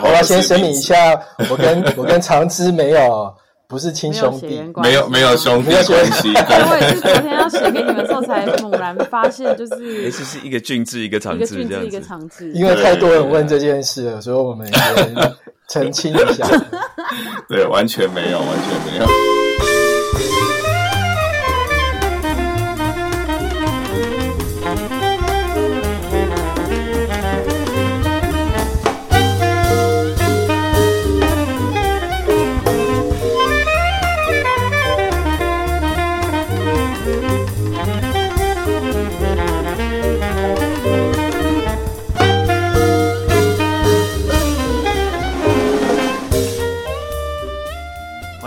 [0.00, 1.20] 我要先声明一下，
[1.50, 3.34] 我跟我跟长枝没有
[3.66, 6.32] 不是亲兄弟，没有没有兄弟关系。
[6.34, 12.52] 我也是昨天要写给你们的时候才猛然发现，就是其实是一个俊智，一个长智，一个俊智，一个长智。
[12.52, 15.34] 因为太多人问这件事了，所以我们先
[15.68, 16.46] 澄清一下。
[17.48, 19.41] 对，完全没有，完全没有。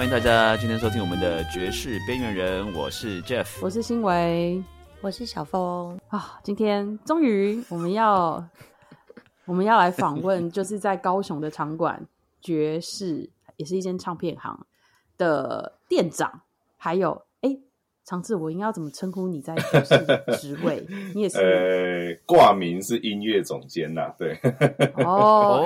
[0.09, 4.63] 大家今天收听我们的《爵士边缘人》，我是 Jeff，我是新维，
[5.01, 6.39] 我是小峰啊。
[6.43, 8.47] 今天终于我们要
[9.45, 12.01] 我们要来访问， 就是在高雄的场馆
[12.39, 14.65] 爵士，也是一间唱片行
[15.17, 16.41] 的店长，
[16.77, 17.23] 还有。
[18.05, 20.85] 长治，我应该要怎么称呼你在爵士的职位？
[21.15, 24.39] 你也是呃，挂名是音乐总监呐，对。
[25.03, 25.65] 哦，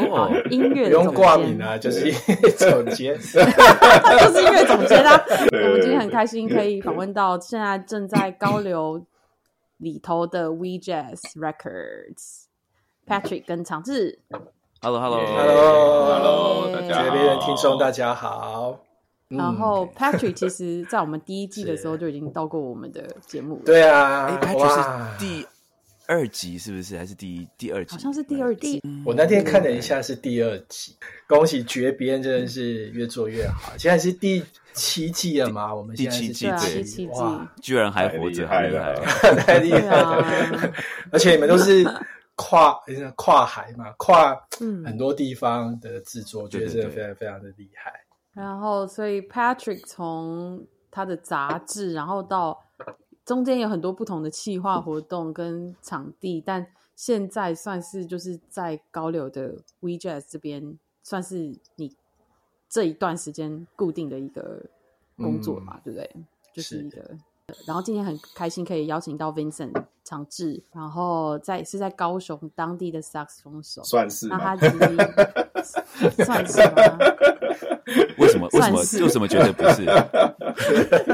[0.50, 5.22] 音乐不用挂名啊，就是音乐总监， 就是音乐总监啊。
[5.52, 9.06] 我们今天很开心可以访问到现在正在高流
[9.78, 12.46] 里头的 We Jazz Records
[13.06, 14.20] Patrick 跟长治。
[14.82, 18.80] Hello，Hello，Hello，Hello，大家，这边听众大家好。
[19.30, 23.62] 然后 Patrick 其实，在我们第一季的时候 就已经到过我们的节目。
[23.64, 25.48] 对啊，哎，Patrick 是第
[26.08, 26.98] 二集是不是？
[26.98, 27.92] 还是第第二集？
[27.92, 28.82] 好像是第二季。
[29.06, 30.96] 我那天看了一下，是第二集。
[31.28, 33.72] 恭喜绝编，真的是越做越好。
[33.78, 35.76] 现在是第七季了吗？
[35.76, 37.10] 我们第七季，第七季，
[37.62, 39.06] 居然还活着，太厉害了，
[39.46, 40.74] 太厉害了！
[41.14, 41.84] 而且你们都是
[42.36, 42.76] 跨
[43.16, 44.36] 跨海嘛，跨
[44.84, 47.94] 很多地方的制作，觉得真的非常非常的厉害。
[48.40, 52.58] 然后，所以 Patrick 从他的杂志，然后到
[53.26, 56.66] 中间有很多不同的企划活动跟场地，但
[56.96, 61.94] 现在算是就是在高柳的 We Jazz 这边，算是你
[62.70, 64.64] 这一段时间固定的一个
[65.18, 66.10] 工作嘛，对不对？
[66.54, 67.18] 就是一个。
[67.66, 74.78] 然后今天很开心可以邀请到 Vincent 长治，然后在是在高雄当地的萨克斯风手，算是那他其实
[76.26, 76.98] 算是吗？
[78.18, 78.48] 为什么？
[78.54, 78.80] 为什么？
[78.80, 79.84] 为什么觉得不是？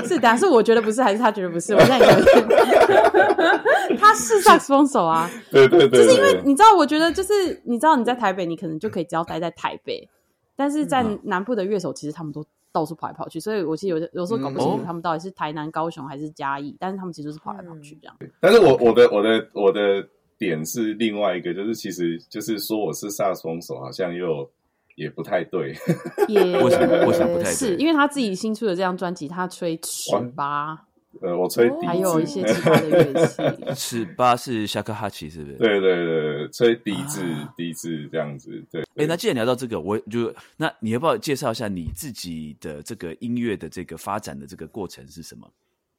[0.08, 1.74] 是，的是我觉得不是，还是他觉得不是？
[1.74, 10.10] 我现在有点，他是萨克斯风手啊，对对对，就是因为你知道，我觉得就是你知道你在台北，你可能就可以只要待在台北，
[10.56, 12.46] 但是在南部的乐手其实他们都。
[12.76, 18.14] 到处跑来跑去，所以我其实有有时候搞不清楚他们到底是台南、高雄还是嘉义，但是他们其实是跑来跑去这样。
[18.42, 20.06] 但是我我的我的我的
[20.38, 24.50] 点是另外一个，就是其实就是说我是萨松手，好像又
[24.96, 25.74] 也不太对。
[26.28, 27.54] 也为什么为什么不太对？
[27.54, 30.86] 是因为他自己新出的这张专辑，他吹尺八。
[31.22, 33.42] 呃，我吹笛，还有一些其他的乐器。
[33.74, 35.58] 尺八是夏克哈奇，是不是？
[35.58, 37.24] 对对对，吹笛子，
[37.56, 38.62] 笛子这样子。
[38.70, 38.84] 对。
[38.96, 45.50] 哎，那既然聊到这个，我就那你要不要介绍一下你自己的这个音乐的这个发展的这个过程是什么？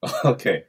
[0.31, 0.67] OK，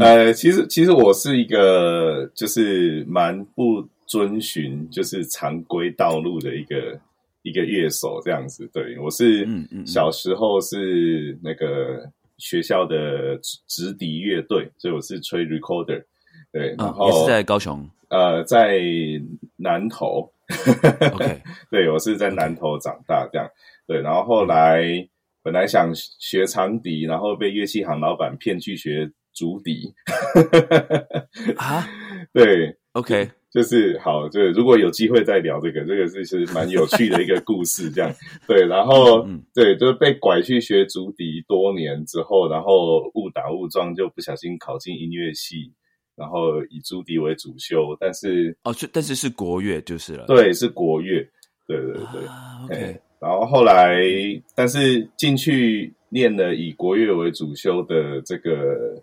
[0.00, 6.98] 呃，其实其实我是一个就是蛮不遵循就是常规道路的一个
[7.42, 8.68] 一个乐手这样子。
[8.72, 9.46] 对我是
[9.86, 12.10] 小时候是那个。
[12.36, 16.02] 学校的直笛乐队，所以我是吹 recorder，
[16.52, 18.80] 对，然后也是在高雄，呃，在
[19.56, 20.28] 南投
[21.12, 21.40] ，OK，
[21.70, 23.48] 对我是在南投长大，这样，
[23.86, 24.82] 对，然后后来
[25.44, 29.92] 本来想学长笛，然后被乐器行老板骗去学竹笛，
[31.56, 31.86] 啊，
[32.32, 33.30] 对，OK。
[33.50, 38.12] 就是好，就是如果有机会再聊这个，这个是是蛮有趣的一个故事，这样。
[38.48, 38.66] 对。
[38.66, 39.24] 然后
[39.54, 45.72] 对，就是被拐去学竹笛多年之后，然后误打误撞就不小心考进音乐系，
[46.16, 51.24] 然后以竹笛为主修，但是哦，但是是国乐就是了，对，是国乐，
[51.68, 52.22] 对对对
[52.64, 53.00] ，OK。
[53.20, 54.02] 然后后来，
[54.56, 59.00] 但是进去念了以国乐为主修的这个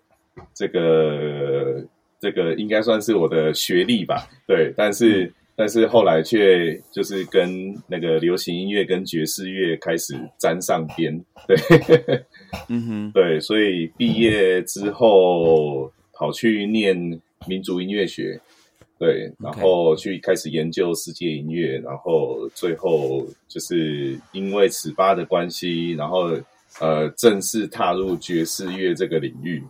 [0.54, 1.84] 这个。
[2.22, 11.12] 这个应该算是我的学历吧，对，但是但是后来却就是跟那个流行音乐跟爵士乐开始沾上边，
[11.48, 11.56] 对，
[12.68, 16.96] 嗯哼，对，所以毕业之后跑去念
[17.48, 18.40] 民族音乐学，
[19.00, 26.30] 对，然后去开始研究世界音乐，然后最后就是因为尺八的关系，然后
[26.78, 29.60] 呃正式踏入爵士乐这个领域。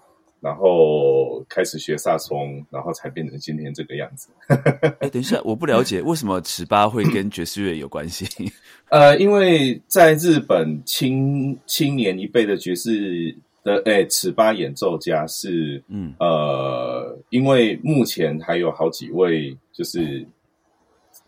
[0.43, 4.29] 然后开始学萨松，然后才变成今天这个样子。
[4.99, 8.27] 哎，等一下，我不了解为什么尺八会跟爵士乐有关系？
[8.91, 20.27] 呃，因为在日本青青年一辈的爵士的哎尺八演奏家是，嗯呃，因为目前还有好几位就是，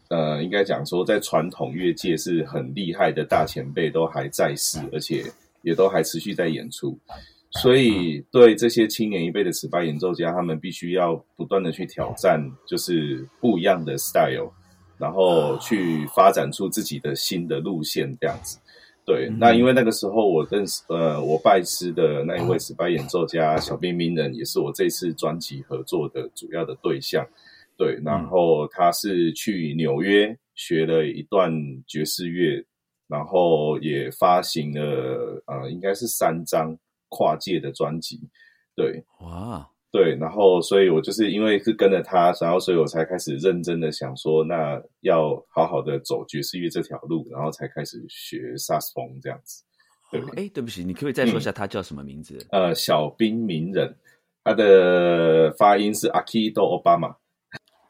[0.08, 5.24] 呃，应该讲说在传统乐界是很厉害的大前辈都还在世，而且
[5.62, 6.98] 也都还持续在演出。
[7.60, 14.50] 所以，对这些青年一辈的尺八演奏家，他们必须要不断的去挑战，就是不一样的 style，
[14.98, 18.58] 然后去发展出自己的新的路线，这样子。
[19.06, 27.24] 对，那因为那个时候我认识，呃，我拜师的那一位尺八演奏家小兵名人，也是我这次专辑合作的主要的对象。
[27.76, 31.52] 对，然后他是去纽约学了一段
[31.86, 32.64] 爵士乐，
[33.06, 36.76] 然后也发行了，呃，应该是三张。
[37.14, 38.18] 跨界的专辑，
[38.74, 49.62] 对，哇，对，然后，所以我就是因为是跟着他，然后，所以我才开始认真的想说，那要好好的走爵士乐这条路，然后才开始学萨斯风这样子。
[50.10, 52.36] 对，哎，对不起，你可不可以再说一下他叫什么名字？
[52.50, 53.94] 呃，小兵名人，
[54.42, 57.14] 他的发音是 Akido Obama。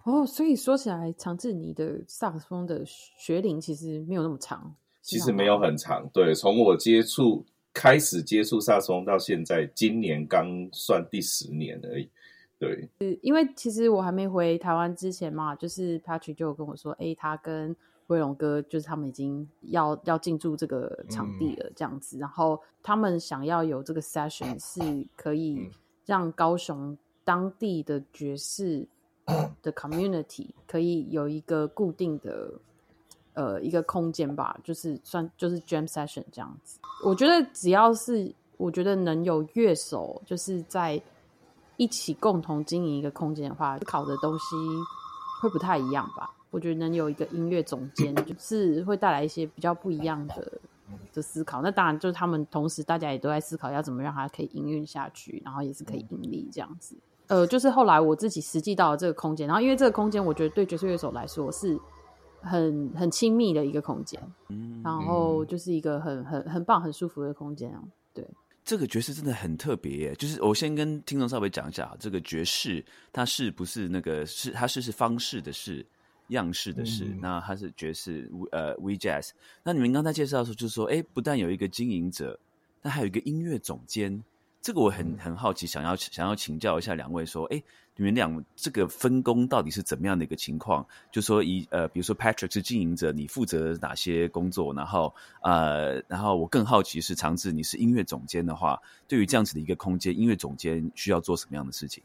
[0.05, 6.07] 哦，所以说起来，长治你的萨克斯风的学龄其实没有那么长，其实没有很长。
[6.13, 7.47] 对，从我接触。
[7.75, 12.09] 开始接触萨松到现在，今年刚算第十年而已。
[12.57, 12.89] 对，
[13.21, 17.75] 因为其实我还没回台湾之前嘛，就是 Patrick 就跟我说，哎，他跟
[18.07, 22.17] 威龙哥就是他们已经要要进驻这个场地了，这样子。
[22.17, 25.69] 然后他们想要有这个 session，是可以
[26.07, 28.87] 让高雄当地的爵士
[29.61, 32.53] 的 community 可以有一个固定的。
[33.35, 36.79] 呃，一个空间吧，就是算就是 jam session 这样子。
[37.05, 41.03] 我觉得只要是我觉得能有乐手，就是在
[41.77, 44.45] 一起共同经营一个空间的话，思考的东西
[45.43, 46.33] 会不太一样吧。
[46.53, 50.53] 我觉得能有一个音乐总监，就是会带来一些比较不一样的
[51.13, 51.61] 的思考。
[51.61, 56.97] 那当然就是他们同时大家也都在思考要怎么让它可以营运下去，然后也是可以盈利这样子。
[57.27, 61.77] 呃，就是后来我自己实际到了这个空间，然后因为这个空间，我觉得对爵士乐手来说是。
[62.45, 67.83] 很很亲密的一个空间，嗯，然后就是一个很很很棒、很舒服的空间啊。
[68.13, 68.25] 对，
[68.65, 70.15] 这个爵士真的很特别。
[70.15, 75.85] 就是我先跟听众稍微讲一下，这个爵士它是不是那个是它是是方式的是
[76.29, 79.31] 样式的是，那它是爵士呃 We Jazz。
[79.63, 82.39] 那你们刚才介绍的时候，就是说，哎，不但有一个经营者，
[82.83, 84.23] 那还有一个音乐总监。
[84.63, 87.63] 这个我很很好奇，想要想要请教一下两位，说，哎，
[87.97, 90.85] 你们俩这个分工到底是怎么样的一个情况？
[91.13, 94.75] 就说以呃，比如说 Patrick 是经营者，你负责哪些工作？
[94.75, 102.03] 然后呃，然后我更好奇是长治，你是音乐总监的话，对于这样子的一个空间，音乐总监需要做什么样的事情？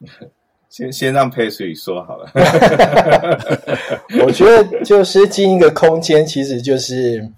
[0.70, 2.30] 先先让 Patrick 说好了。
[4.24, 7.28] 我觉得就是进一个空间，其实就是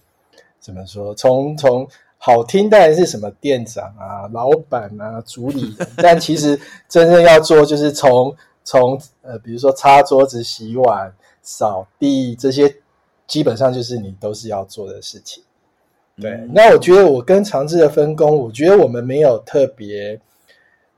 [0.60, 1.88] 怎么说，从从。
[2.26, 8.34] 好听当然是什么店长啊、老板啊、主理人， 但其实真正要做就是从
[8.64, 11.08] 从呃，比如说擦桌子、洗碗、
[11.40, 12.74] 扫地这些，
[13.28, 15.40] 基本上就是你都是要做的事情。
[16.20, 20.20] 对，那我觉得我跟长治的分工，我觉得我们没有特别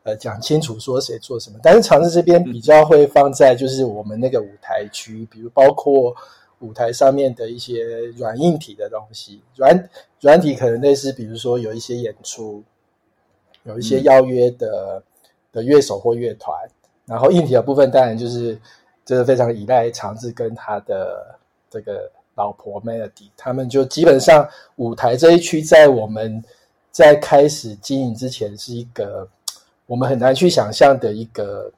[0.05, 6.17] 呃讲清楚说谁做什么，但是长治这边比较会放在就是我们那个舞台区，比如包括。
[6.61, 7.85] 舞台上面的一些
[8.17, 9.89] 软硬体的东西，软
[10.21, 12.65] 软体可能类似，比如说有一些演出，
[13.63, 15.01] 有一些邀约的
[15.53, 16.57] 的乐手或乐团，
[17.07, 18.59] 然后硬体的部分当然就是
[19.05, 21.39] 就是非常依赖长治跟他的
[21.71, 26.43] 这个老婆 Melody，他们就基本上舞台这一区在我们
[26.91, 29.29] 在开始经营之前是一个
[29.87, 31.71] 我们很难去想象的一个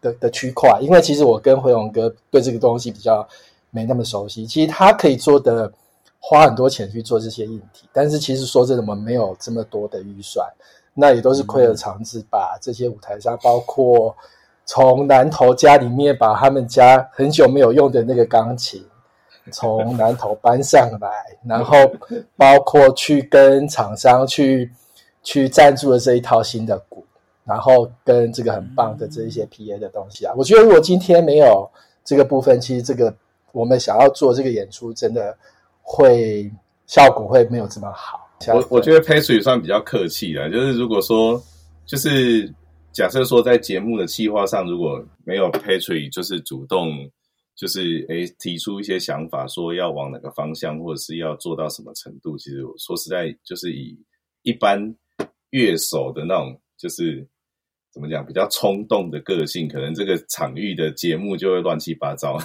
[0.00, 3.24] 的的区块，因为其实我跟回龙哥对这个东西比较。
[3.70, 5.70] 没那么熟悉，其实他可以做的
[6.18, 10.48] 花很多钱去做这些硬体，但是其实说真的，我们没有这么多的预算，
[10.94, 14.16] 那也都是亏了长子把这些舞台上，包括
[14.64, 18.82] 从南头家里面把他们家很久没有用的那个钢琴
[19.52, 21.10] 从南头搬上来，
[21.44, 21.76] 然后
[22.34, 24.72] 包括去跟厂商去
[25.22, 27.04] 去赞助了这一套新的鼓，
[27.44, 31.70] 然后跟这个很棒的这一些 PA 的东西啊，我觉得如果今天没有
[32.04, 33.14] 这个部分，其实这个。
[33.56, 35.34] 我们想要做这个演出，真的
[35.80, 36.50] 会
[36.86, 38.20] 效果会没有这么好。
[38.48, 41.42] 我我觉得 Patrick 算比较客气的，就是如果说，
[41.86, 42.52] 就是
[42.92, 47.10] 假设说在节目的计划上，如果没有 Patrick，就是主动，
[47.54, 53.98] 就是诶提出一些想法，说要往哪个方向，或者是要做到什么程度，其实说实在，就是以
[54.42, 54.78] 一般
[55.48, 57.26] 乐手的那种，就是
[57.96, 62.36] 怎么讲比较冲动的个性，可能这个场域的节目就会乱七八糟。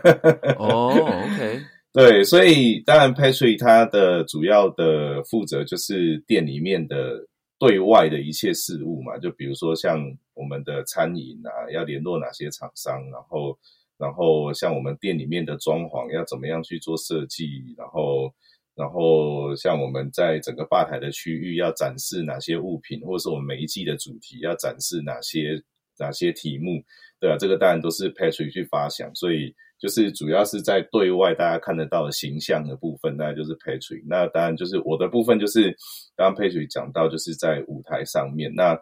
[0.58, 1.60] 哦，OK，
[1.92, 7.22] 对，所以当然 Patrick 他的主要的负责就是店里面的
[7.58, 10.00] 对外的一切事务嘛，就比如说像
[10.32, 13.54] 我们的餐饮啊，要联络哪些厂商，然后
[13.98, 18.32] 然后像我们店里面的装潢要怎么样去做设计，然后。
[18.76, 25.58] 然后，像我们在整个吧台的区域要展示哪些物品，或者是我们每一季的主题要展示哪些
[25.98, 26.84] 哪些题目，
[27.18, 34.04] 对啊，这个当然都是 Patrick 去发想，所以就是主要是在对外大家看得到的形象的部分，那就是 Patrick。
[34.06, 35.74] 那当然就是我的部分，就是
[36.14, 38.78] 刚刚 Patrick 讲到，就是在舞台上面，那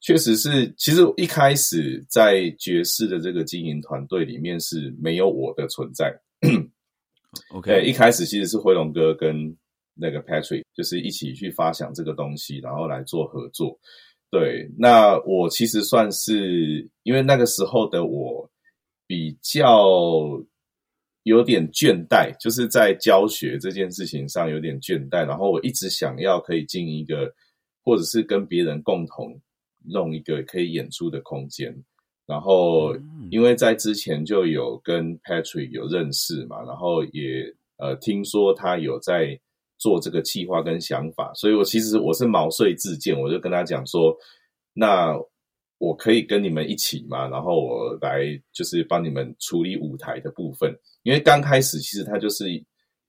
[0.00, 6.14] 确实是，其实一开始在爵士的这个经营团队里面是没有我的存在。
[7.50, 9.56] OK，一开始其实是辉龙哥跟
[9.94, 13.78] 那个 Patrick 就是一起去发想这个东西，然后来做合作。
[14.30, 18.50] 对，那我其实算是因为那个时候的我
[19.06, 19.86] 比较
[21.22, 27.32] 有点倦怠，就是在教学这件事情上有点倦怠，然后我一直想要可以进一个，
[27.84, 29.40] 或者是跟别人共同
[29.84, 31.72] 弄一个可以演出的空间。
[32.26, 32.94] 然后，
[33.30, 37.44] 因为在之前就有跟 Patrick 有认识嘛，然后也
[37.78, 39.38] 呃听说他有在
[39.78, 44.16] 做这个计划跟想法，所以我其实我是毛遂自荐，我就跟他讲说，
[44.72, 45.16] 那
[45.78, 52.44] 我可以跟你们一起嘛，然后我来就是帮你们处理舞台的部分，因为刚开始其实他就是。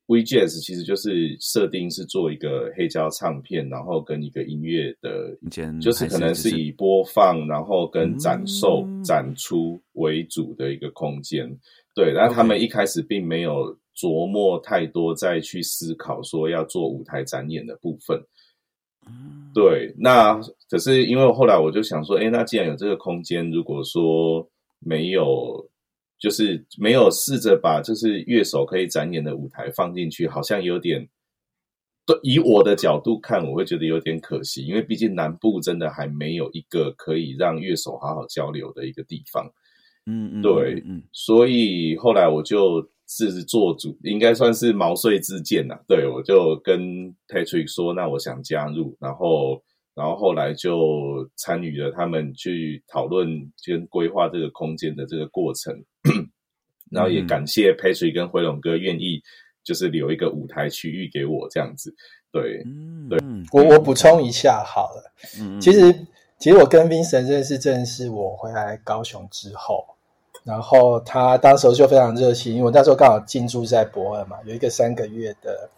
[0.08, 5.36] V Jazz 其实就是设定是做一个黑胶唱片，然后跟一个音乐的，
[5.82, 11.46] 就是可能是以播放，然后跟展售、展出为主的一个空间。
[11.94, 18.18] 对，然后他们一开始并没有琢磨太多，再去思考说要做舞台展演的部分。
[19.52, 24.48] 对，那可是因为后来我就想说，哎，那既然有这个空间，如果说
[24.78, 25.67] 没有。
[26.18, 31.08] 就是没有试着把就是乐手可以展演的舞台放进去，好像有点，
[32.06, 39.48] 对，以我的角度看，我会觉得有点可惜，因为毕竟南部真的还没有一个可以让乐手好好交流的一个地方。
[40.06, 45.74] 嗯嗯，对，嗯，所以后来我就是做主，应该算是毛遂自荐呐。
[45.86, 49.62] 对，我就跟 Patrick 说，那我想加入，然后。
[49.98, 53.28] 然后后来就参与了他们去讨论
[53.66, 55.74] 跟规划这个空间的这个过程，
[56.88, 59.20] 然后也感谢 Patrick 跟辉龙哥愿意
[59.64, 61.92] 就是留一个舞台区域给我这样子。
[62.30, 62.62] 对，
[63.10, 63.18] 对，
[63.50, 65.92] 我我补充一下好了，其实
[66.38, 69.84] 其实我跟 Vincent 认识正是我回来高雄之后，
[70.44, 75.68] 然后他当时就非常热心，因为我那时候刚好进驻在博尔嘛，有一个三个月的。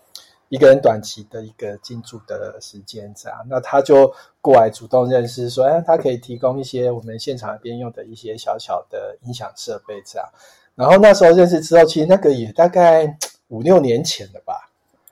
[0.50, 10.28] 一个人短期的一个进驻的时间这样，那他就过来主动认识，说，哎，他可以提供一些我们现场边用的一些小小的音响设备这样。
[10.74, 13.16] 然后那时候认识之后，其实那个也大概
[13.46, 14.68] 五六年前了吧，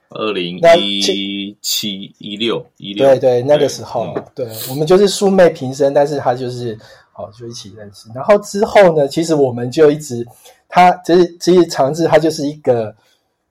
[0.08, 6.76] 二零一七一六一六，对对，那个时候，对我们就是素昧平生，但是他就是
[7.14, 8.10] 哦，就一起认识。
[8.12, 10.26] 然后之后呢，其实我们就一直，
[10.68, 12.92] 他其实其实长治他就是一个。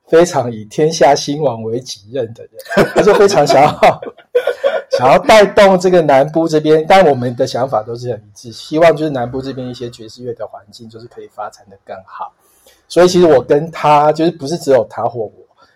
[0.08, 2.52] 非常以天下兴亡为己任的人，
[2.94, 4.00] 他就非常想要
[4.90, 12.32] 想要带动这个南部这边，但我们的想法都是很一致，希望就是南部这边一些爵士乐的环境就是可以发展的更好。
[12.88, 15.32] 所以其实我跟他就是不是只有他或我，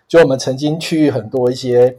[0.07, 1.95] 就我们曾经去很多一些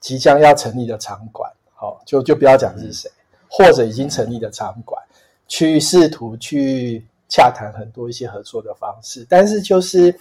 [0.00, 3.08] 即将要成立的场馆，好，就就不要讲是谁，
[3.48, 5.00] 或者已经成立的场馆，
[5.46, 10.12] 去试图去洽谈很多一些合作的方式，但是就是。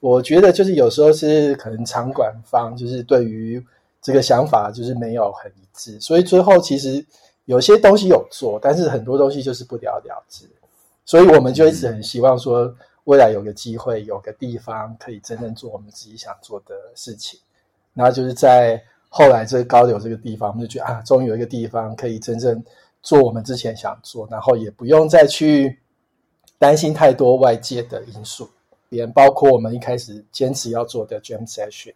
[0.00, 3.64] 我觉得就是有时候是可能场馆方就是对于
[4.02, 7.04] 这个想法就是没有很一致，所以最后其实
[7.46, 10.44] 有些东西有做，但是很多东西就是不了了之。
[11.04, 12.72] 所以我们就一直很希望说，
[13.04, 17.38] 未来有个机会，有个地方可以真正做我们自己想做的事情。
[17.94, 22.62] 然后就是在后来这个高流这个地方，我们就觉得啊，终于有一个地方可以真正
[23.02, 25.78] 做我们之前想做，然后也不用再去
[26.58, 28.50] 担心太多外界的因素。
[28.88, 31.94] 边包括我们一开始坚持要做的 Jam Session，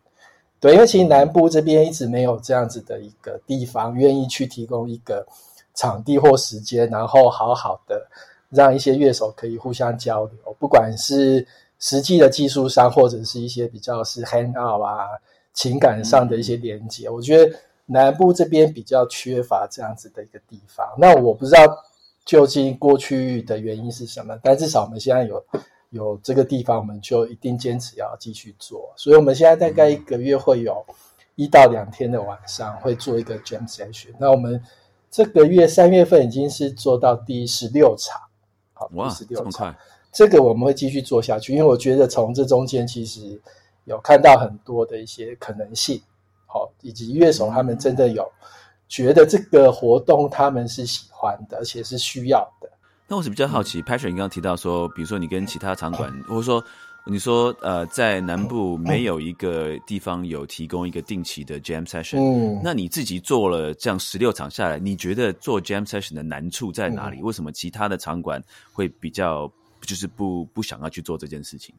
[0.58, 5.26] 对，因为其实南部这边一直没有这样子的一个地方愿意去提供一个
[5.74, 8.06] 场地或时间，然后好好的
[8.48, 11.46] 让一些乐手可以互相交流，不管是
[11.78, 15.08] 实际的技术上，或者是一些比较是 hang out 啊
[15.54, 17.56] 情感上的一些连接，我觉得
[17.86, 20.86] 南部这边比较缺乏这样子的一个地方。
[20.98, 21.60] 那我不知道
[22.24, 25.42] 究竟过去的原因是什么，但至少我们现在有。
[25.90, 28.92] 有这个地方，我们就一定坚持要继续做。
[28.96, 30.84] 所以，我们现在大概一个月会有
[31.34, 34.08] 一到两天的晚上会做一个 jam session。
[34.18, 34.62] 那我们
[35.10, 38.20] 这个月三月份已经是做到第十六场，
[38.72, 39.74] 好，哇第十，六场
[40.12, 43.40] 这个我们会继续做下去，因为我觉得从这中间其实
[43.84, 46.00] 有看到很多的一些可能性，
[46.46, 48.30] 好，以及乐手他们真的有
[48.88, 52.68] 觉得这个活动他们是喜欢的，而且是需要的。
[53.10, 56.64] 那我是比较好奇，Patrick，你刚刚提到说，比如说你跟其他场馆，或者说
[57.04, 67.20] 你说呃，在南部没有一个地方有提供一个定期的 Jam Session，、嗯，那你自己做了这样十六场下来，你觉得做 Jam Session 的难处在哪里？
[67.20, 68.40] 为什么其他的场馆
[68.72, 69.50] 会比较
[69.80, 71.74] 就是不不想要去做这件事情？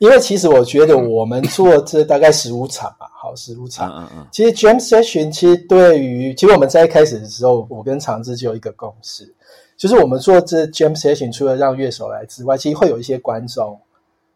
[0.00, 3.88] 因为其实我觉得我们做这大概十五场吧，好，十五场。
[3.92, 9.32] 嗯嗯嗯，其实 Jam Session 其实对于，其实我们在一开始的时候，我跟长志就有一个共识，
[9.80, 13.80] 就是我们做这 Jam Session 除了让乐手来之外，其实会有一些观众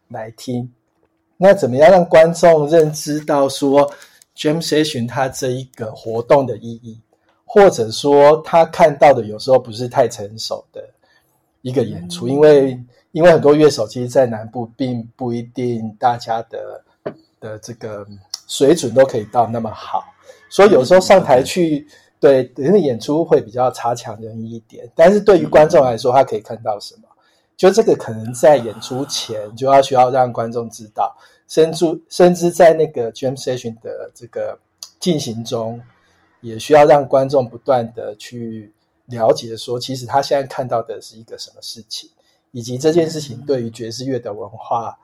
[0.07, 0.73] 来听。
[1.37, 3.87] 那怎么样让观众认知到说
[4.35, 6.99] Jam Session 它这一个活动的意义，
[7.45, 10.83] 或者说他看到的有时候不是太成熟的
[11.61, 16.83] 一个演出，因为因为很多乐手其实，在南部并不一定大家的
[17.39, 18.03] 的这个
[18.47, 20.03] 水准都可以到那么好，
[20.49, 21.87] 所以有时候上台去
[22.25, 24.89] 对因为演出会比较差强人意一点。
[24.95, 27.03] 但是对于观众来说，他可以看到什么？
[27.55, 31.15] 就这个可能在演出前就要需要让观众知道，
[31.47, 34.57] 甚至甚至在那个 jam session 的这个
[34.99, 35.79] 进行中，
[36.41, 38.73] 也需要让观众不断的去
[39.05, 42.09] 了解说，其实他现在看到的是一个什么事情，
[42.51, 44.97] 以及这件事情对于爵士乐的文化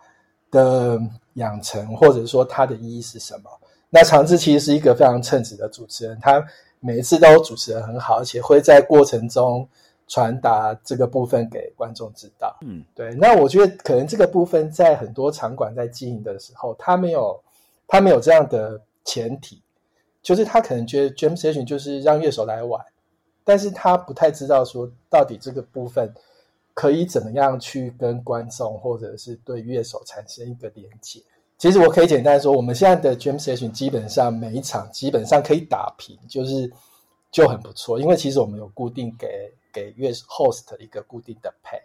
[0.49, 0.99] 的
[1.35, 3.49] 养成，或者说它的意义是什么。
[3.89, 6.41] 那长治其实是一个非常称职的主持人，他
[6.81, 9.65] 每一次都主持的很好，而且会在过程中
[10.07, 12.57] 传达这个部分给观众知道。
[12.61, 13.13] 嗯，对。
[13.15, 17.39] 那我觉得可能这个部分在很多场馆在经营的时候，他没有
[17.87, 19.61] 他没有这样的前提，
[20.21, 22.83] 就是他可能觉得 jam session 就是让乐手来玩，
[23.43, 26.11] 但是他不太知道说到底这个部分
[26.73, 31.21] 可以怎么样去跟观众或者是对乐手产生一个连接。
[31.61, 36.67] 其实我可以简单说，我们现在的 jam session 基本上每一场基本上可以打平，就是
[37.31, 39.27] 就很不错，因为其实我们有固定给
[39.71, 41.79] 给乐 host 一个固定的 pay，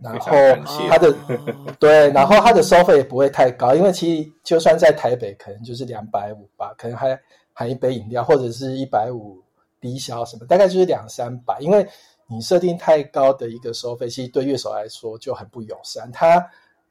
[0.00, 7.20] 然后非常感谢他的哦 对，然后它的收费也不会太高，因为其实就算在台北，可能就是两百五吧，可能还
[7.52, 9.38] 含一杯饮料，或者是一百五
[9.82, 11.60] 低消什么，大概就是两三百。
[11.60, 11.86] 因为
[12.26, 16.10] 你设定太高的一个收费，其实对乐手来说就很不友善。
[16.10, 16.42] 他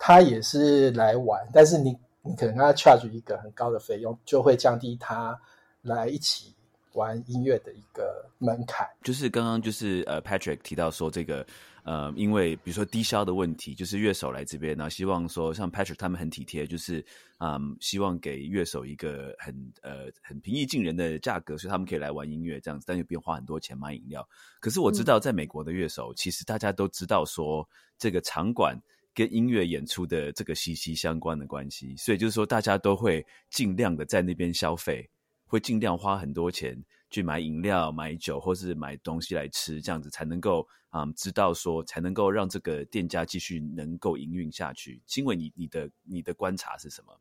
[0.06, 5.40] 他也是来玩，但是你你可能跟他 charge 一个很高的费用，就会降低他
[5.82, 6.54] 来一起
[6.92, 8.86] 玩音乐的一个门槛。
[9.02, 11.48] 就是刚刚就是呃，Patrick 提到说这个
[11.86, 17.02] 呃，因为比如说低消的问题，就是乐手来这边，然后希望说像 Patrick 他们很体贴，就是
[17.40, 24.28] 嗯，希望给乐手一个很呃很平易近人的价格，所以他们可以来玩音乐这样子，但又不用花很多钱买饮料。
[24.60, 27.66] 可是我知道，在美国的乐手，其实大家都知道说
[27.98, 28.78] 这个场馆。
[29.14, 35.10] 跟音乐演出的这个息息相关的关系，所以就是说，大家都会尽量的在那边消费，
[35.46, 45.02] 会尽量花很多钱去买饮料、买酒，或是买东西来吃，这样子才能够啊、嗯知道说，才能够让这个店家继续能够营运下去。
[45.16, 47.20] 因为你你的你的观察是什么？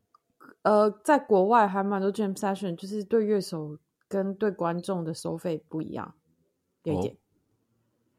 [0.63, 3.77] 呃，在国外还蛮多 jam session，就是对乐手
[4.07, 6.15] 跟对观众的收费不一样，
[6.83, 7.17] 有一点。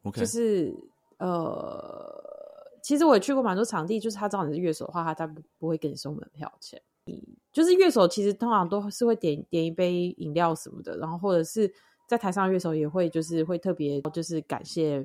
[0.02, 0.74] OK，就是
[1.18, 2.23] 呃，
[2.84, 6.78] 其实我也去过蛮多场地，就是他知道你是乐手的话，他他不不会给你收门票钱。
[7.06, 11.72] 你就是乐手，其实通常都是会点点一杯饮料什么的，然后或者是
[12.06, 15.02] 在台上乐手也会就是会特别就是感谢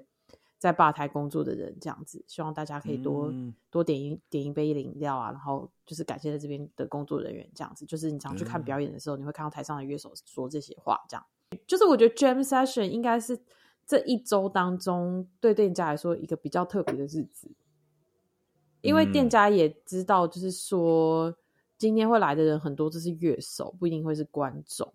[0.58, 7.86] 在吧台工作的人这样子，希望大家可以多、嗯多点一点一杯饮料啊，然后就是感谢在这边的工作人员这样子。
[7.86, 11.26] 就是你常去看表演的时候，你会看到台上的乐手说这些话，这样。
[11.66, 13.40] 就是我觉得 jam session 应该是
[13.86, 17.50] 这一周当中对店家来说一个比较特别的日子，
[18.82, 21.36] 因为店家也知道，就是说
[21.78, 24.92] 今天会来的人很多，这是乐手，不一定会是观众。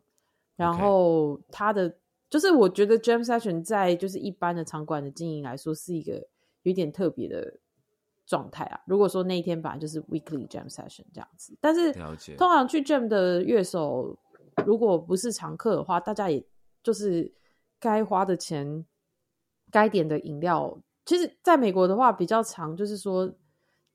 [0.57, 1.95] 然后他的
[2.31, 6.25] 就是我觉得 jam session 在就是一般的场馆的经营来说是一个
[6.63, 7.59] 有点特别的
[8.27, 8.81] 状态啊。
[8.87, 11.93] 如果说那一天本来就是 weekly jam session 这样子，但是
[12.37, 14.17] 通常去 jam 的乐手
[14.65, 16.45] 如果不是常客的话，大家也
[16.83, 17.33] 就是
[17.81, 18.87] 该花的钱、
[19.71, 23.35] 该点的饮料，其实在美国的话比较常，就是说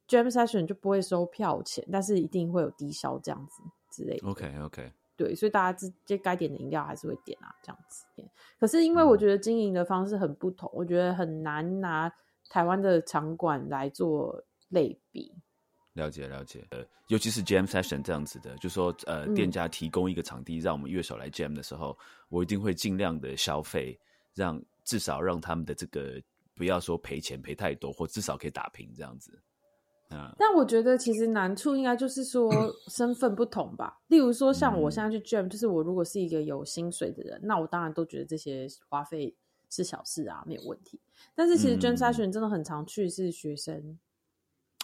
[0.09, 4.27] jam session 就不会收票钱，但是一定会有低消这样子之类的。
[4.27, 8.05] OK OK，对，所以大家这这该点的饮料还是会点啊，这样子。
[8.59, 12.11] 可是因为我觉得经营的方式很不同，我觉得很难拿
[12.49, 15.31] 台湾的场馆来做类比。
[15.93, 21.97] 了解了解，呃，尤其是 jam session 这样子的，就说呃，嗯店家提供一个场地让我们乐手来 jam 的时候，
[22.29, 23.99] 我一定会尽量的消费，
[24.33, 26.21] 让至少让他们的这个
[26.55, 29.37] 不要说赔钱赔太多，或至少可以打平这样子。
[30.09, 32.51] 啊，但我觉得其实难处应该就是说
[32.89, 33.99] 身份不同吧。
[34.07, 39.35] 例如说，像我现在去 jam，、就是我如果是一个有薪水的人，那我当然都觉得这些花费
[39.69, 40.99] 是小事啊，没有问题。
[41.35, 43.97] 但是其实嗯 jam session 真的很常去是学生，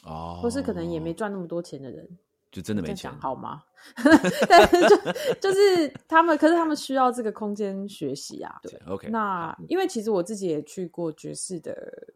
[0.04, 2.08] 哦，或是可能也没赚那么多钱的人，
[2.52, 3.64] 就真的没钱好吗？
[4.48, 4.96] 但是就
[5.42, 8.60] 就是他们，可是他们需要这个空间学习啊。
[8.62, 12.14] 对 OK，那因为其实我自己也去过爵士的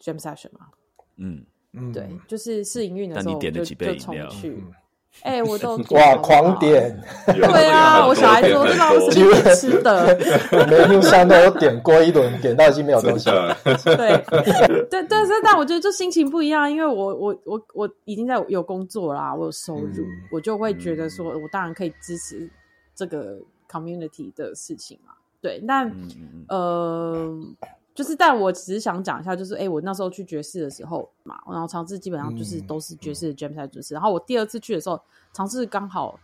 [0.00, 0.68] jam session 嘛，
[1.16, 4.28] 嗯，嗯，对，就是试营运的时候，我就那你点了几杯就饮料？
[4.28, 4.72] 重去嗯。
[5.22, 6.92] 哎、我都 哇，狂点，
[7.36, 10.18] 有对啊，我小孩子我就让他们很随便点吃的
[10.66, 13.30] ，menu 上都有点过一轮，点到已经没有东西。
[13.30, 20.22] 多真的对对，但是但我觉得就心情不一样，因为我我我我已经在有工作啦，我有收入，嗯。
[20.32, 22.50] 我就会觉得说，我当然可以支持
[22.92, 23.38] 这个
[23.70, 25.12] community 的事情嘛。
[25.40, 26.44] 对，但、嗯嗯嗯。
[26.48, 27.38] 呃，
[27.94, 35.00] 就是但我只是想讲一下，就是哎、我那时候去爵士的时候嘛，然后尝试基本上就是嗯都是爵士的 jam 赛爵士，然后我第二次去的时候，
[35.32, 36.18] 尝试刚好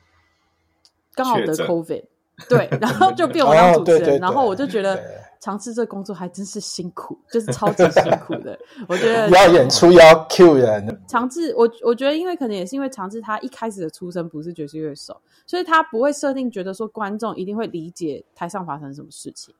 [1.15, 2.05] 刚好得 covid，
[2.49, 5.05] 对，然后就变我当主持人，哦对对对然后我就觉得对
[5.41, 8.59] 尝试这工作还真是辛苦，就是超级辛苦的。
[8.89, 19.55] 我觉得要演出要 Q 人，长治，我我觉得，因为可能也是因为长治他一开始的出身不是爵士乐手，所以他不会设定觉得说观众一定会理解台上发生什么事情，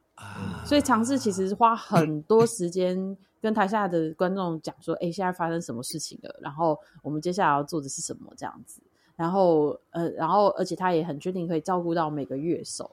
[0.65, 8.81] 所以尝试其实花很多时间跟台下的观众讲说，哎、现在发生什么事情了，然后我们接下来要做的是什么这样子，
[9.17, 12.91] 然后呃，然后而且他也很确定可以照顾到每个乐手，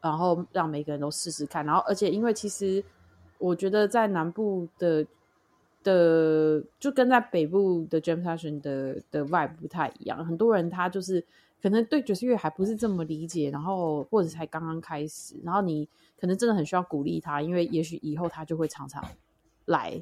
[0.00, 2.82] 然后让每个人都试试看，然后而且因为其实
[3.38, 5.04] 我觉得在南部的
[5.82, 11.24] 的就跟在北部的 jam session 的的 vibe 不太一样，很多人他就是
[11.62, 15.88] 可能对爵士乐还不是这么理解，然后或者才刚刚开始，然后你
[16.20, 19.02] 可能真的很需要鼓励他，因为也许以后他就会常常
[19.64, 20.00] 来，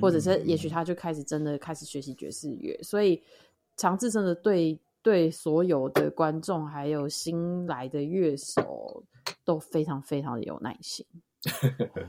[0.00, 3.22] 或者是也许他就开始真的开始学习爵士乐，所以
[3.76, 9.04] 强制真的对对所有的观众还有新来的乐手
[9.44, 11.04] 都非常非常的有耐心。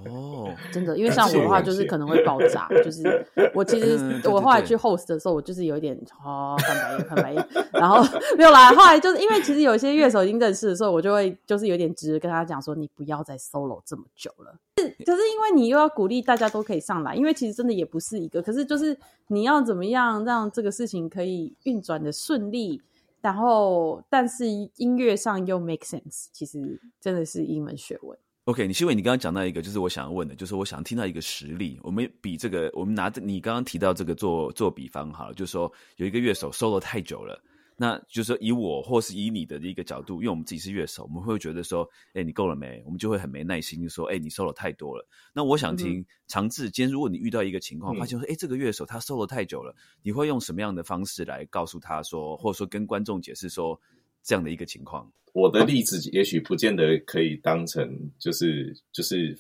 [0.08, 2.68] 哦， 真的，因为像我的话，就是可能会爆炸。
[2.84, 8.04] 就是我其实我后来去 host 的时候，我就是有一点哦翻白眼翻白眼，然后
[8.38, 8.72] 没有啦。
[8.74, 14.56] 后来就是因为其实有些乐手已经认识的时候，我就会就是有点直跟他讲说，你不要再 solo 这么久了。
[14.78, 18.96] 是，就是因为你又要鼓励大家都可以上来，因为其实真的也不是一个，可是就是
[19.28, 22.82] 你要怎么样让这个事情可以运转的顺利。
[23.22, 28.18] 然后，但是音乐上又 make sense，其实真的是一门学问。
[28.46, 31.80] OK，你希伟，你刚刚讲到一个，就是我想问的，就是我想听到一个实例。
[31.82, 37.42] 我们比这个，我们拿着你刚刚提到这个做做比方好了，就是说有一个乐手 solo 太久了，
[37.78, 42.84] 那就是说以我或是以你的一个角度，因为我们自己是乐手，我们会觉得说，哎，你够了没？
[42.86, 45.08] 我们就会很没耐心，就说，哎，你 solo 太多了。
[45.34, 53.80] 那我想听长治，今天如果你遇到一个情况，嗯发现说，哎，这个乐手他 solo 太久了，你会用什么样的方式来告诉他说，或者说跟观众解释说
[54.24, 55.12] 这样的一个情况？
[55.34, 59.38] 我的例子也许不见得可以当成就是就是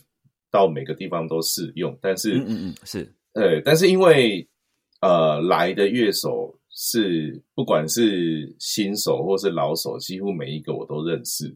[0.52, 4.48] 到每个地方都适用，但是嗯嗯嗯，是呃，但是因为
[5.02, 11.56] 呃来的乐手是不管是新手或是老手，几乎每一个我都认识，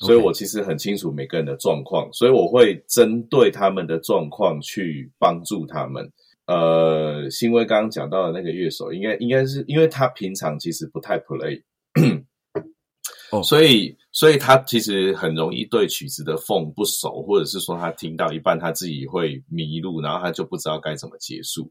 [0.00, 6.08] 所以我其实很清楚每个人的状况，所以我会针对他们的状况去帮助他们。
[6.46, 11.62] 呃，新威刚刚讲到的那个乐手，应该应该是因为他平常其实不太 play，
[13.34, 21.70] 哦所以所以他其实很容易对曲子的缝不熟，或者是说他听到一半他自己会迷路，然后他就不知道该怎么结束。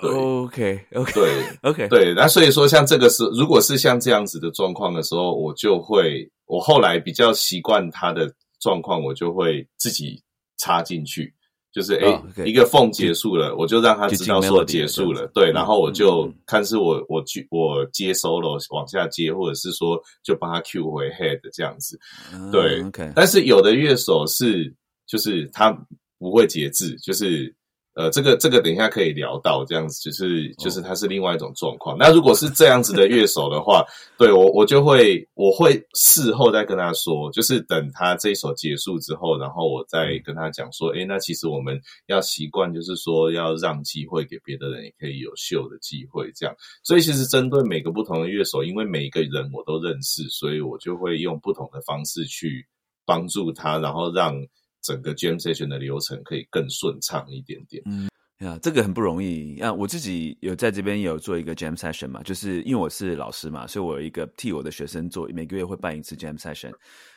[0.00, 10.22] 对 OK OK 对 OK 对，那所以说像这个是如果是像这样子的状况的时候，我就会我后来比较习惯他的状况，我就会自己
[10.58, 11.34] 插进去。
[11.72, 21.98] 就是诶、哦，OK 一个缝结束了，我就让他知道说结束了，对，嗯然后我就看是我我去我接 solo 往下接，或者是说就帮他 Q 回 head 这样子。
[22.34, 22.82] 嗯对
[23.14, 24.74] 但是有的乐手是，
[25.06, 25.70] 就是他
[26.18, 27.54] 不会节制，就是
[27.94, 31.98] 呃，这个这个等一下可以聊到，这样子就是就是它是另外一种状况。
[31.98, 33.84] 那如果是这样子的乐手的话，
[34.16, 46.54] 对我我就会我会事后再跟他说，就是等他这一首结束之后，然后我再跟他讲说，诶，那其实我们要习惯，就是说要让机会给别的人，也可以有秀的机会，这样。
[46.84, 52.64] 所以其实针对每个不同的乐手，因为每一个人我都认识，所以我就会用不同的方式去
[53.04, 54.34] 帮助他，然后让
[54.82, 57.82] 整个 jam session 的流程可以更顺畅一点点。
[57.86, 59.70] 嗯呀，这个很不容易啊！
[59.70, 66.72] 我自己有在这边有做一个 jam session 嘛，就是因为我是老师嘛，所以我有一个替我的学生做，每个月会办一次 jam session。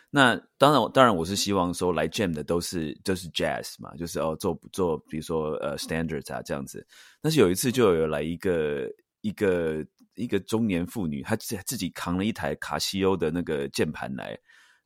[0.09, 6.85] 那当然，当然我是希望说来 jam 的都是都是 jazz 嘛，就是哦做做，比如说呃 standards 啊这样子。
[7.21, 8.85] 但是有一次就有来一个
[9.21, 9.83] 一个
[10.15, 14.37] 一个中年妇女，她自自己扛了一台卡西欧的那个键盘来，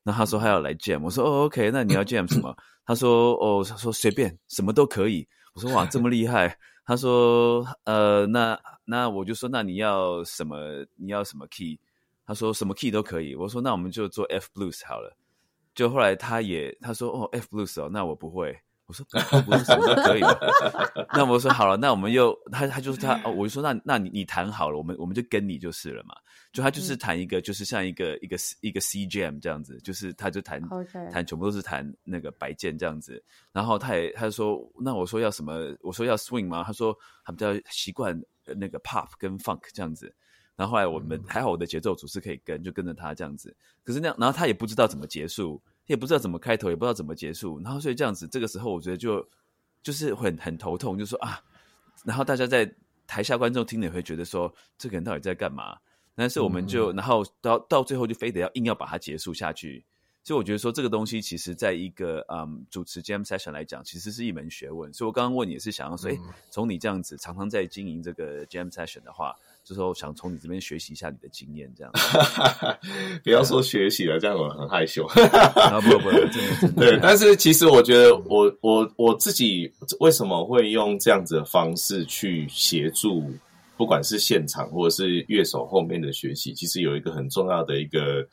[0.08, 2.56] 那他说他要来 jam，我说哦 OK，那你要 jam 什么？
[2.86, 5.28] 他说哦，他说随便什么都可以。
[5.54, 6.58] 我说哇这么厉害？
[6.86, 10.56] 他说呃那那我就说那你要什么？
[10.96, 11.78] 你要什么 key？
[12.26, 15.14] 他说什么 key 都可以，我说那我们就做 F blues 好了。
[15.76, 18.58] 就后来他也他说哦 F blues 哦，那我不会。
[18.88, 19.06] 我说
[19.46, 20.34] 不是什么都可以吗？
[21.14, 26.16] 那我说好了，那我们又他他就是他，我就说那那你你谈好了，我们我们就跟你就是了嘛。
[26.54, 30.62] 就他就是弹一个，就是像一个一个一个 C jam 这样子，就是他就弹
[31.12, 33.22] 弹全部都是弹那个白键这样子。
[33.52, 35.76] 然后他也他就说那我说要什么？
[35.82, 36.64] 我说要 swing 吗？
[36.66, 40.12] 他说他比较习惯那个 pop 跟 funk 这样子。
[40.56, 43.56] 然后后来我们还好，我的节奏组是可以跟，就跟着他这样子。
[43.84, 47.60] 可是那样，然后他也不知道怎么结束，也不知道怎么开头，也不知道怎么结束。
[47.62, 49.28] 然后所以这样子，这个时候我觉得就
[49.82, 51.42] 就是很很头痛，就说啊，
[52.06, 52.72] 然后大家在
[53.08, 55.78] 台下观众听了也会觉得说，这个人到底在干嘛？
[56.14, 59.84] 但是我们就然后到到最后就非得要硬要把它结束下去。
[60.24, 64.94] 所以我觉得说这个东西其实在一个嗯主持 jam session 来讲，其实是一门学问。
[64.94, 66.18] 所以我刚刚问你也是想要说，哎，
[66.50, 69.34] 从你这样子常常在经营这个 jam session 的话。
[69.68, 71.92] 就说想从你这边学习一下你的经验，这样。
[73.22, 75.06] 不要说学习了，这样我很害羞。
[75.08, 77.00] 啊不不，真的 对。
[77.02, 83.30] 但是其实我觉得，我我我自己为什么会用这样子的方式去协助，
[83.76, 88.26] 不管是现场或者是乐手后面的学习，其实有一个很重要的一个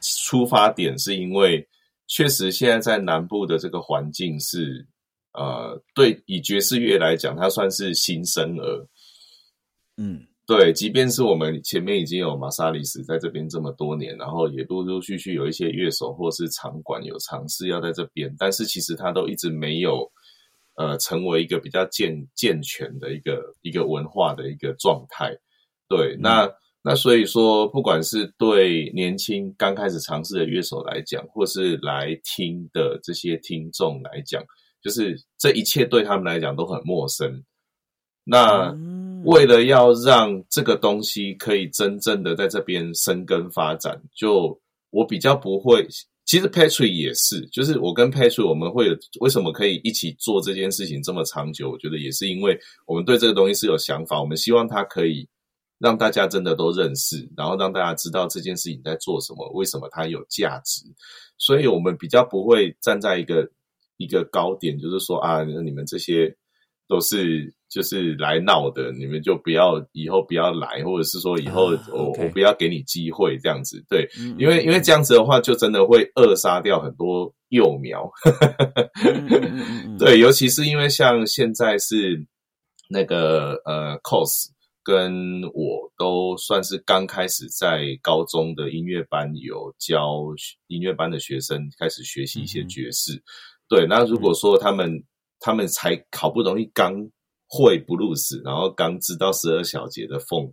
[0.00, 1.68] 出发点，是因为
[2.06, 4.86] 确实现在在南部的这个环境是，
[5.34, 8.88] 呃，对以爵士乐来讲，它算是新生儿。
[9.98, 10.26] 嗯。
[10.46, 20.08] 对，即便是我们前面已经有马萨里斯在这边这么多年，然后也陆陆续续有一些乐手或是场馆有尝试要在这边，但是其实他都一直没有
[20.76, 25.36] 呃成为一个比较健健全的一个一个文化的一个状态。
[25.88, 26.48] 对，那
[26.80, 34.40] 那所以说，不管是对年轻刚开始尝试的乐手来讲，或是来听的这些听众来讲，
[34.80, 37.42] 就是这一切对他们来讲都很陌生。
[38.22, 38.72] 那。
[39.26, 44.56] 为了要让这个东西可以真正的在这边生根发展，就
[44.90, 45.84] 我比较不会。
[46.24, 51.70] 其实 Patrick 也是，就是我跟 Patrick 我们会有为什么可以一起做这件事情这么长久？
[51.70, 55.28] 我觉得也是因为我们对这个东西是有想法，我们希望它可以
[55.80, 60.82] 让大家真的都认识，然后让大家知道这件事情在做什么，为什么它有价值。
[61.36, 63.50] 所以我们比较不会站在一个
[63.96, 66.32] 一个高点，就是说啊，你们这些
[66.86, 67.52] 都是。
[67.68, 78.08] 就是来闹的，你们就不要以后不要来，或者是说以后我我不要给你机会这样子，对，因为因为这样子的话，就真的会扼杀掉很多幼苗。
[79.98, 82.24] 对，尤其是因为像现在是
[82.88, 84.46] 那个呃，cos
[84.84, 90.22] 跟我都算是刚开始在高中的音乐班有教
[90.68, 93.20] 音乐班的学生开始学习一些爵士。
[93.68, 95.02] 对，那如果说他们
[95.40, 96.94] 他们才好不容易刚。
[97.48, 100.48] 会布鲁斯，然后刚知道十二小节的缝，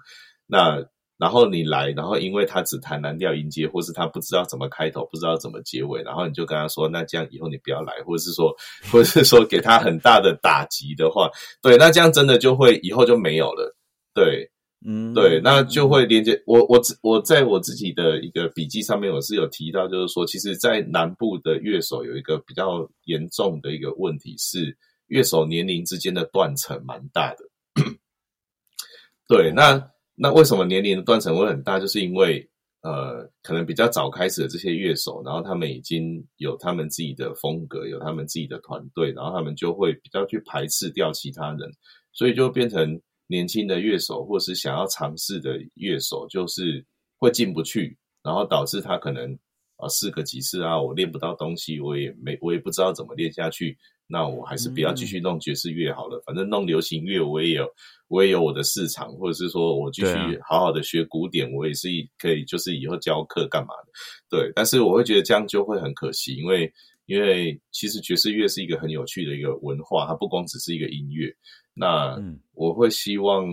[0.46, 0.84] 那
[1.18, 8.54] 然后你来，然后因为他只弹蓝调音阶，或是他不知道怎么开头，不知道怎么结尾，然后你就跟他说，那这样以后你不要来，或者是说，
[8.92, 11.30] 或者是说给他很大的打击的话，
[11.62, 13.74] 对，那这样真的就会以后就没有了，
[14.14, 14.50] 对，
[14.86, 24.76] 嗯，对，那就会连接我我我在我自己的一个笔记上面，我是有提到，就是说，其实，在南部的乐手有一个比较严重的一个问题是。
[25.14, 27.46] 乐手年龄之间的断层蛮大的，
[29.30, 31.80] 对，那那为什么年龄的断层会很大？
[31.80, 32.50] 就是因为
[32.82, 41.72] 呃，可能比较早开始的这些乐手，然后他们已经有他们自己的风格，有他们自己的团队，然后他们就会比较去排斥掉其他人，
[42.12, 46.84] 所以就变成年轻的乐手或是想要尝试的乐手，就是
[47.20, 49.32] 会进不去，然后导致他可能
[49.78, 53.78] 啊试个几次啊，我练不到东西，我也没我也不知道怎么练下去。
[54.14, 57.68] 那我还是不要继续弄爵士乐好了，反正弄流行乐我也有，
[58.10, 60.14] 我也有我的市场，或者是说我继续
[60.48, 61.88] 好好的学古典，我也是
[62.20, 63.92] 可以，就是以后教课干嘛的，
[64.30, 64.52] 对。
[64.54, 66.72] 但是我会觉得这样就会很可惜，因为
[67.08, 71.34] 因为其实爵士乐是一个很有趣的一个文化，它不光只是一个音乐。
[71.74, 72.16] 那
[72.54, 73.48] 我会希望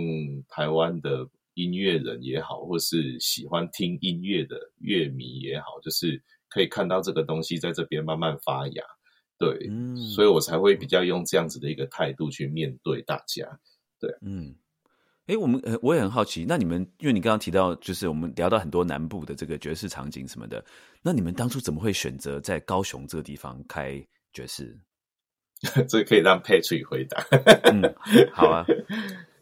[0.47, 8.85] 台湾的音乐人也好，或是喜欢听音乐的乐迷也好，就是可以看到这个东西在这边慢慢发芽。
[9.41, 13.59] 对，嗯所以我才会比较用这样子的一个态度去面对大家。
[13.99, 14.55] 对嗯，
[15.27, 20.63] 哎，我们呃，我也很好奇，那你们因为你刚刚提到，就是我们聊到很多南部的这个爵士场景什么的，
[21.03, 23.99] 那你们当初怎么会选择在高雄这个地方开
[24.35, 24.79] 爵士？
[25.89, 27.23] 这可以让 Patrick 回答。
[27.73, 27.83] 嗯，
[28.33, 28.65] 好啊，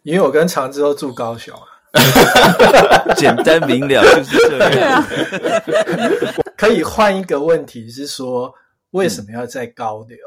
[0.05, 4.71] 因为我跟长之都住高雄啊， 简单明了就是这样。
[4.71, 8.53] 对啊， 可以换一个问题是说，
[8.91, 10.19] 为什么要在高流？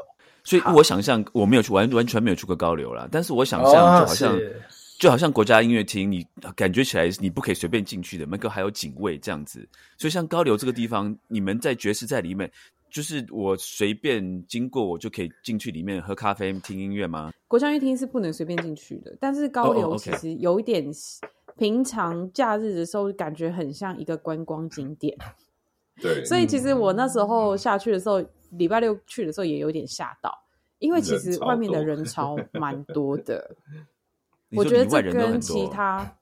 [0.44, 4.62] 所以我想象我没有去完完全没有去过高流啦，但是我想象哦就好像、是
[4.98, 9.68] 就好像国家音乐厅，你感觉起来你不可以随便进去的，门口还有警卫这样子。
[9.98, 12.50] 所以像高流这个地方，你们在爵士在里面，
[12.90, 17.32] 就是我随便经过我就可以进去里面喝咖啡听音乐吗？
[17.46, 20.84] 国家音乐厅是不能随便进去的，但是高流其实有一点，
[21.56, 25.16] 平常假日的时候感觉很像一个观光景点，
[26.00, 28.22] 对，所以其实我那时候下去的时候，
[28.52, 30.32] 礼拜六去的时候也有点吓到，
[30.78, 33.56] 因为其实外面的人潮 蛮多的。
[34.48, 36.18] 你我觉得这跟其，他，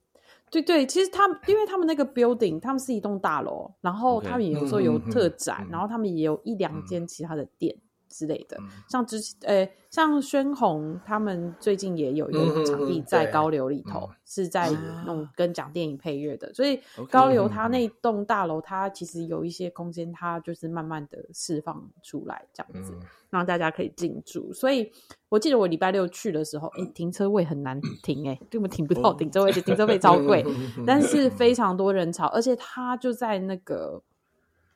[0.50, 5.70] 对对，其实他们因为他们那个 building，他们是一栋大楼，然后他们有时候有特展，嗯。
[5.72, 7.76] 然后他们也有一两间其他的店
[8.10, 8.68] 之类的，嗯。
[8.88, 14.16] 像之前呃，像宣红他们最近也有一个场地在高流里头，嗯。
[14.26, 15.04] 是在啊。
[15.06, 22.92] 弄跟讲电影配乐的，所以高流它那栋大楼，它其实有一些空间，它就是慢慢的释放出来这样子。
[23.00, 23.06] 嗯。
[23.30, 24.52] 让大家可以进驻。
[24.52, 24.90] 所以
[25.28, 30.84] 我记得我礼拜六去的时候，哎，停车位很难停、诶哎，根本停不到停车位，就停车费超贵，嗯。
[30.84, 34.02] 但是非常多人潮，而且它就在那个，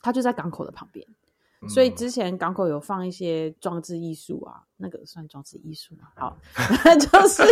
[0.01, 1.05] 它就在港口的旁边。
[1.69, 6.09] 所以之前港口有放一些装置艺术啊，那个算装置艺术吗？
[6.17, 6.37] 好
[6.99, 7.43] 就是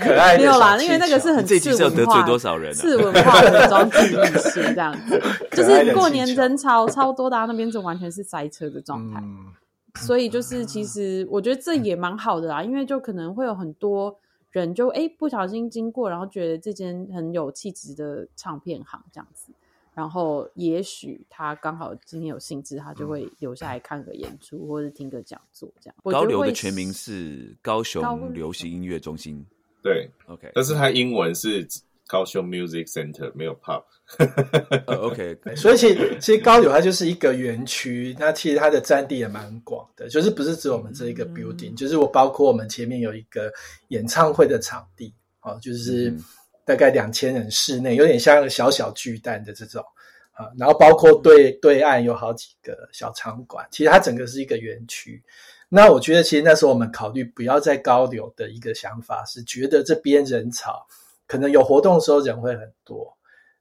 [0.00, 2.74] 可爱的没有啦，因为那个是很次是要得罪文化多少人啊？
[2.74, 5.20] 次文化的装置艺术这样子，
[5.52, 9.20] 就是过年人潮超多的啊，那边就完全是塞车的状态。
[9.20, 9.52] 嗯
[10.00, 14.18] 所以就是其实我觉得这也蛮好的啦，因为就可能会有很多
[14.50, 19.52] 人就哎不小心经过，然后觉得这间很有气质的唱片行这样子，
[19.94, 25.96] 然后也许他刚好今天有兴致，他就会留下来看个演出或者听个讲座这样。
[26.04, 29.44] 高流的全名是高高雄流行音乐中心。
[29.82, 31.66] 对，OK，但是它英文是
[32.06, 33.82] 高雄 Music Center，没有 pub。
[34.86, 43.52] 呃 OK， 所以其实其实高流它就是一个园区，那其实它的占地也蛮广的，就是不是只有我们这一个嗯 building，、就是我包括我们前面有一个
[43.88, 46.24] 演唱会的场地，哦，就是嗯
[46.64, 49.84] 大概两千人室内，有点像小小巨蛋的这种
[50.32, 55.22] 啊，然后包括对对岸有好几个小场馆，其实它整个是一个园区。
[55.68, 60.86] 那我觉得其实那时候我们考虑不要在高流的一个想法是，觉得这边人潮
[61.26, 63.10] 可能有活动的时候人会很多，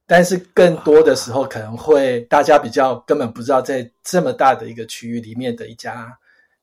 [0.05, 6.13] 但是更多的时候可能会大家比较根本不知道在这么大的一个区域里面的一家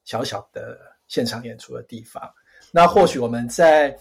[0.04, 2.22] 小小的现场演出的地方。
[2.70, 3.96] 那或许我们在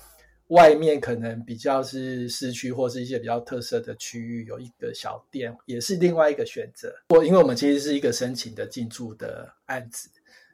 [0.48, 6.96] 外面可能比较是市区或是一些比较特色的区域有一个小店，也是另外一个选择。
[7.10, 10.10] 我因为我们其实是一个申请的进驻的案子，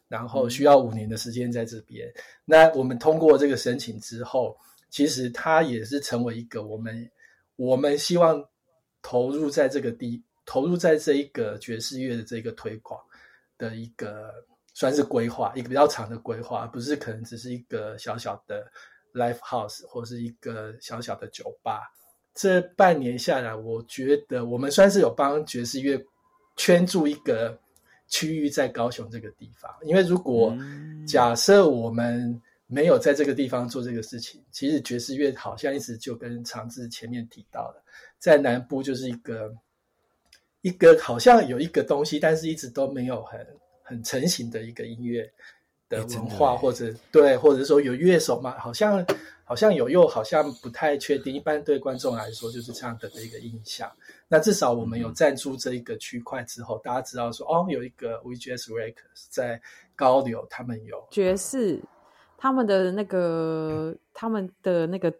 [0.08, 2.12] 然后需要五年的时间在这边。
[2.44, 4.58] 那我们通过这个申请之后，
[4.90, 7.12] 其实它也是成为一个我们
[7.56, 8.44] 我们希望
[9.02, 13.00] 投入在这个地投入在这一个爵士乐的这个推广
[13.60, 14.34] 的一个
[14.74, 18.66] 算是规划，一个比较长的规划，不是可能只是一个小小的
[19.14, 21.92] live house 或是一个小小的酒吧。
[22.34, 26.04] 这半年下来，我觉得我们算是有帮爵士乐
[26.56, 27.58] 圈住一个
[28.08, 29.72] 区域在高雄这个地方。
[29.84, 37.84] 因为如果嗯假设我们没有在这个地方做这个事情，其实爵士乐好像一直就跟长治前面提到的，
[38.18, 39.54] 在南部就是一个
[40.62, 43.48] 一个好像有一个东西，但是一直都没有很
[43.84, 45.32] 很成型的一个音乐
[46.00, 49.06] 文化，或者对，或者说有乐手嘛，好像
[49.44, 51.34] 好像有，又好像不太确定。
[51.34, 53.92] 一般对观众来说就是这样的一个印象。
[54.28, 59.62] 那至少我们有赞助这一个区块之后，大家知道说哦，有一个 VGS Records 在
[59.96, 61.80] 高流，他们有爵士，
[62.38, 65.14] 他们的那个他们的那个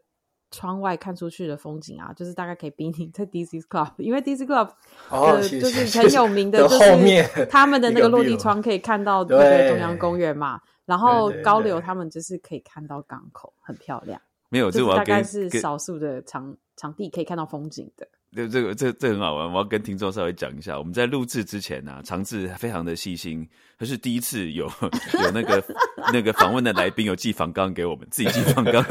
[0.54, 4.70] 窗外看出去的风景啊，就是大概可以比你在 DC Club， 因为 DC Club
[5.10, 18.08] 哦，的谢谢就是很有名的， 就是 他们的那个落地窗可以看到那个中央公园嘛，然后高流他们就是可以看到港口，很漂亮，没有，就是这我要跟大概是少数的场场地可以看到风景的。
[18.36, 20.78] 这这个这这很好玩，我要跟听众稍微讲一下。
[20.78, 25.64] 我们在录制之前呢，长治非常的细心，他是第一次有有那个
[26.12, 28.84] 那个访问的来宾有寄访纲给我们，自己寄访纲。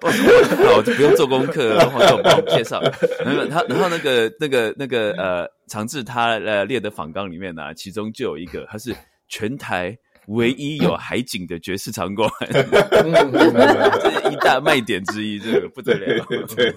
[0.00, 2.80] 我就不用做功课，然后就帮我介绍。
[3.24, 8.94] 然后他，然后那个那个那个呃，长治他呃列的访纲里面呢，其中就有一个，他是
[9.28, 9.98] 全台。
[10.28, 16.24] 唯一有海景的爵士场馆， 这是一大卖点之一，这个不得了。
[16.54, 16.70] 对，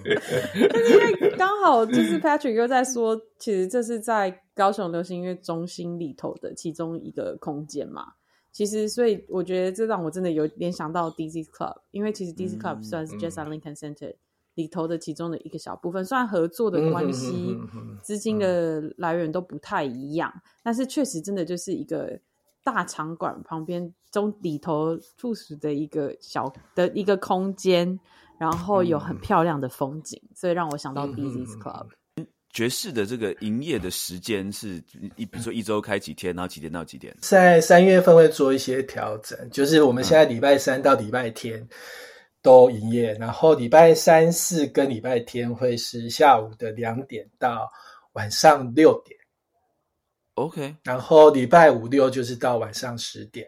[0.55, 8.13] 因为刚好就是 Patrick 又在说，其实这是在高雄流行音乐中心里头的其中一个空间嘛。
[8.53, 14.13] 其实，所以我觉得这让我真的有联想到 DC Club，因为其实 DC Club 算是 Jazz Lincoln Center
[14.55, 16.05] 里头的其中的一个小部分。
[16.05, 17.57] 虽然合作的关系、
[18.01, 20.33] 资金的来源都不太一样，
[20.63, 22.17] 但是确实真的就是一个。
[22.63, 27.99] 大场馆旁边中里头附属的一个小的一个空间，
[28.37, 31.87] 然后有很漂亮的风景，所以让我想到 b u s y Club。
[32.53, 34.75] 爵士的这个营业的时间是
[35.15, 37.15] 一，比如说一周开几天，然后几点到几点？
[37.21, 41.65] 在三月份会做一些调整，就是我们现在礼拜三到礼拜天
[42.41, 47.71] 都营业，然后礼拜三四跟礼拜天会是下午的两点到
[48.11, 49.17] 晚上六点。
[50.41, 53.47] OK，然后礼拜五六就是到晚上十点。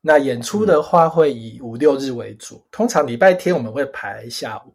[0.00, 4.74] 那演出的话会以五六日为主，通常礼拜天我们会排下午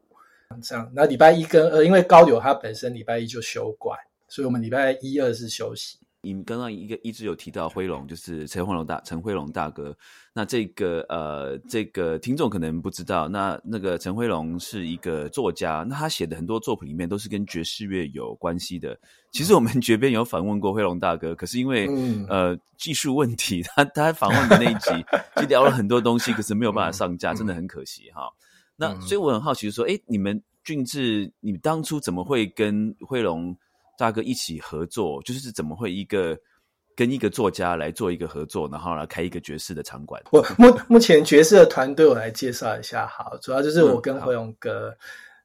[0.61, 0.89] 这样。
[0.93, 5.97] 那礼拜一跟二，因为高柳他本身礼拜一就休馆，所以我们礼拜一二是休息。
[6.21, 9.95] 你刚刚一个一直有提到辉龙，就是陈辉龙大陈辉龙大哥。
[10.33, 18.97] 那这个呃，这个听众可能不知道，那那个陈辉龙是一个作家，那他写的很多作品里面都是跟爵士乐有关系的。
[19.31, 21.87] 其实我们 绝边有访问过辉龙大哥，可是因为
[22.27, 24.89] 呃技术问题，他他访问的那一集
[25.35, 28.29] 就聊了很多东西，可是没有办法上架，真的很可惜哈。
[28.75, 33.55] 那所以我很好奇说，哎，你们俊志，你当初怎么会跟辉龙？
[33.97, 36.37] 大哥一起合作，就是怎么会一个
[36.95, 40.21] 跟一个作家来做一个合作，然后来开一个爵士的场馆？
[40.31, 43.05] 我目目前爵士的团队，我来介绍一下。
[43.07, 44.95] 好，主要就是我跟何勇哥，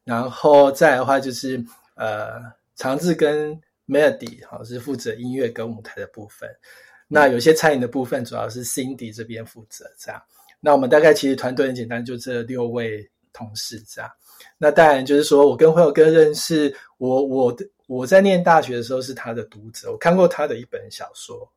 [0.03, 1.63] 然后再的话就是
[1.95, 2.41] 呃，
[2.75, 6.49] 长治跟 Melody，好是负责音乐跟舞台的部分。
[7.07, 9.85] 那有些餐饮的部分，主要是 Cindy 这边负责。
[9.99, 10.21] 这样，
[10.59, 14.09] 那我们大概其实团队很简单，就这六位同事这样。
[14.57, 17.67] 那当然就是说我跟辉友哥认识，我我的。
[17.85, 21.47] 我在念大学的时候是他的读者，我看过他的一本小说，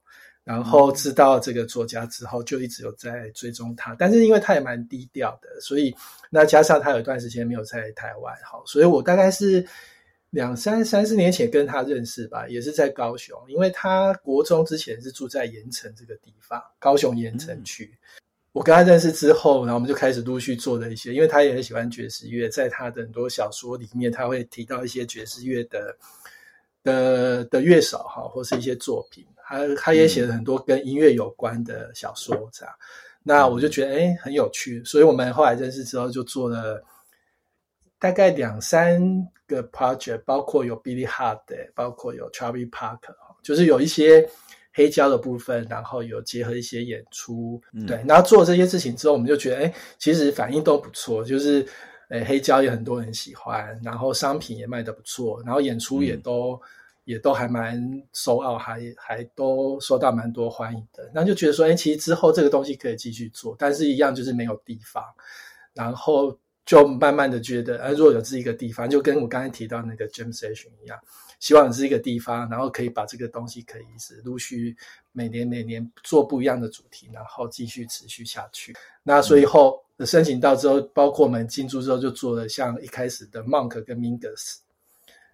[0.43, 3.95] 然后知道这个作家之后，就一直有在追踪他。
[3.97, 5.95] 但是因为他也蛮低调的，所以
[6.29, 9.65] 那加上他有一段时间没有在台湾，好，所以我大概是
[10.31, 17.97] 两三三四年前跟他认识吧，也是在高雄，因为他国中之前是住在盐城这个地方，高雄盐城区。
[18.57, 25.95] 我跟他认识之后，然后我们就开始陆续做了一些，因为他也很喜欢爵士乐，在他的很多小说里面，他会提到一些爵士乐的
[26.83, 29.27] 的的乐手哈，或是一些作品。
[29.45, 32.75] 他他也写了很多跟音乐有关的小说，这样。
[33.23, 36.83] 那我就觉得哎很有趣，所以我们后来认识之后，就做了
[37.99, 38.99] 大概两三
[39.47, 41.43] 个 project，包括有 Billy Hart，
[41.75, 44.27] 包括有 Charlie Parker，就是有一些。
[44.77, 51.67] 黑胶的部分，然后有结合一些演出，对，然后做这些事情之后，我们就觉得，哎，其实反应都不错，就是，
[52.11, 56.61] 诶，黑胶也很多人喜欢，然后商品也卖的不错，然后演出也都
[57.05, 57.81] 也都还蛮
[58.13, 65.03] 收奥，还还都受到蛮多欢迎的，那就觉得说，哎，其实之后这个东西可以继续做，但是一样就是没有地方，
[65.73, 70.99] 然后就慢慢的觉得，呃，如果有这一个地方，就跟我刚才提到那个 Jam Session 一样。
[71.39, 74.77] 希望是一个地方，然后可以把这个东西可以是陆续
[75.13, 78.75] 每年每年做不一样的主题，然后继续持续下去。
[79.03, 84.57] 那所以后申请到之后，包括我们进驻之后就做了像一开始的 Monk 跟 Mingus，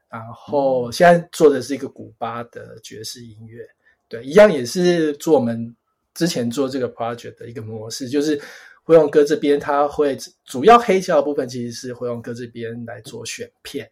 [0.08, 3.66] 然后现在做的是一个古巴的爵士音乐，
[4.08, 5.74] 对，一样也是做我们
[6.14, 8.40] 之前做这个 project 的一个模式，就是
[8.82, 13.88] 辉荣哥这边他会主要黑胶的部分其实是辉荣哥这边来做选片。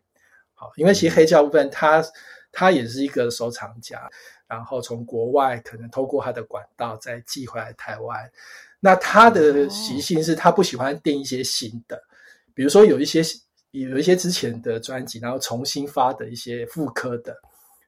[0.60, 2.04] 好，因为其实黑胶部分，他
[2.52, 4.06] 他也是一个收藏家，
[4.46, 8.30] 然后从国外可能透过他的管道再寄回来台湾。
[8.78, 11.98] 那他的习性是他不喜欢订一些新的，
[12.52, 13.22] 比如说有一些
[13.70, 17.34] 有一些之前的专辑，然后重新发的一些复刻的，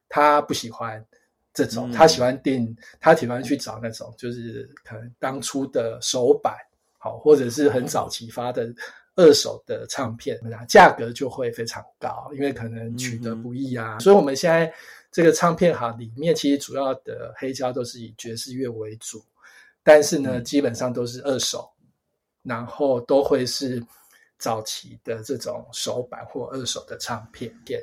[0.09, 1.05] 他不喜欢
[1.53, 6.55] 这种，他喜欢订，他喜欢去找那种就是可能当初的首版，
[6.97, 8.73] 好，或者是很早期发的。
[9.15, 13.99] 二手的唱片，价格就会非常高，因为可能取得不易啊。
[13.99, 14.73] 所以，我们现在
[15.11, 19.23] 这个唱片行里面，其实主要的黑胶都是以爵士乐为主，
[19.83, 21.69] 但是呢，基本上都是二手，
[22.41, 23.83] 然后都会是
[24.39, 27.79] 早期的这种首版或二手的唱片店。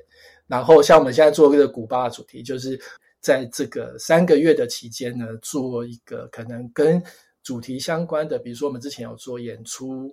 [0.48, 2.76] 然后像我们现在做这个古巴的主题，就是
[3.20, 7.00] 在这个三个月的期间呢，做一个可能跟
[7.44, 10.12] 主题相关的，比如说我们之前有做演出，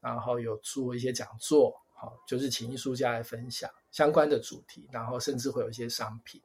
[0.00, 6.40] 然后有做一些讲座，好，就是请艺术家来分享相关的主题，然后甚至会有一些商品，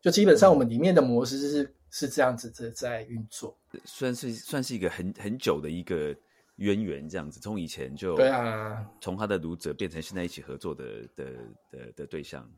[0.00, 6.14] 就基本上我们里面的模式是是这样子的在运作，算是算是一个很很久的一个
[6.56, 10.84] 渊源，这样子，从以前就对啊，从他的读者变成现在一起合作的
[11.14, 11.24] 的
[11.70, 12.48] 的的对象。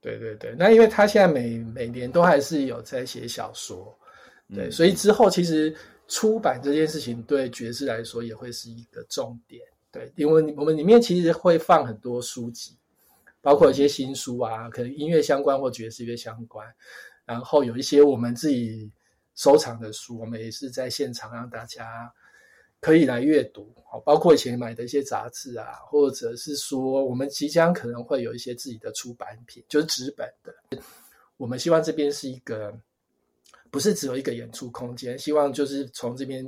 [0.00, 3.98] 对对对，那因为他现在每每年都还是有在写小说，
[4.54, 5.74] 对，所以之后其实
[6.08, 9.62] 出版这件事情对爵士来说也会是一个重点，
[9.94, 12.76] 对，因为我们里面其实会放很多书籍，
[13.40, 16.66] 包括一些新书啊，可能音乐相关或爵士乐相关，
[17.24, 18.90] 然后有一些我们自己
[19.36, 22.12] 收藏的书，我们也是在现场让大家。
[22.80, 30.54] 可以来阅读，好，包括以前买的一些杂志啊，或者是说我们即将可能会有一些自己的出版品，就是纸本的。
[31.38, 32.78] 我们希望这边是一个，
[33.70, 36.44] 不是只有一个演出空间，希望就是从这边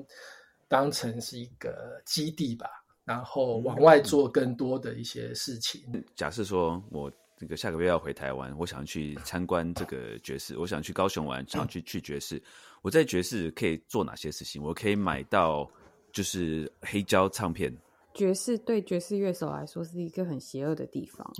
[0.68, 2.68] 当成是一个基地吧，
[3.06, 5.80] 然后往外做更多的一些事情。
[6.14, 12.42] 假设说我这个下个月要回台湾，我想去参观这个爵士，我想去高雄玩，想去去爵士，
[12.82, 14.62] 我在爵士可以做哪些事情？
[14.62, 15.66] 我可以买到。
[16.12, 17.70] 就是黑胶唱片，
[18.16, 21.30] 爵士对爵士乐手来说是一个很邪恶的地方，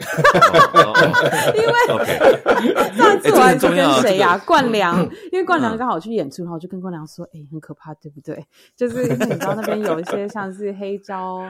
[1.57, 1.73] 因为
[2.95, 4.37] 上次我还是跟谁呀？
[4.47, 5.03] 冠良，
[5.33, 8.47] 因为冠良刚好去演出，然后我就跟冠良说：“哎，很可怕，对不对？
[8.77, 11.43] 就是你知道那边有一些像是黑胶。”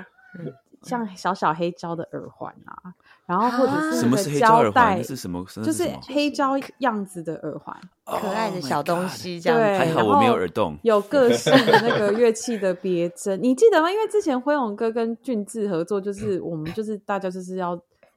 [0.83, 2.95] 像小小黑胶的耳环啊，
[3.27, 5.03] 然后或者是什么是黑胶耳环？
[5.03, 5.45] 是什么？
[5.65, 9.41] 就是黑胶样子的耳环，可爱的小东西。
[9.41, 10.79] 这样还好我没有耳洞。
[10.83, 13.91] 有 各式的那个乐器的别针，你记得吗？
[13.91, 17.77] 因为之前辉勇哥跟俊智合作，就是我们就是大家就是要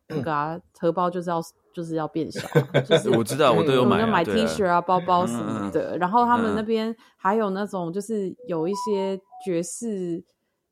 [0.10, 1.42] 那个啊，荷包就是要
[1.74, 2.48] 就是要变小。
[2.88, 5.98] 就是 我知道，我都有买，买 T 恤啊、包包什么的。
[5.98, 10.24] 然后他们那边还有那种，就是有一些爵士。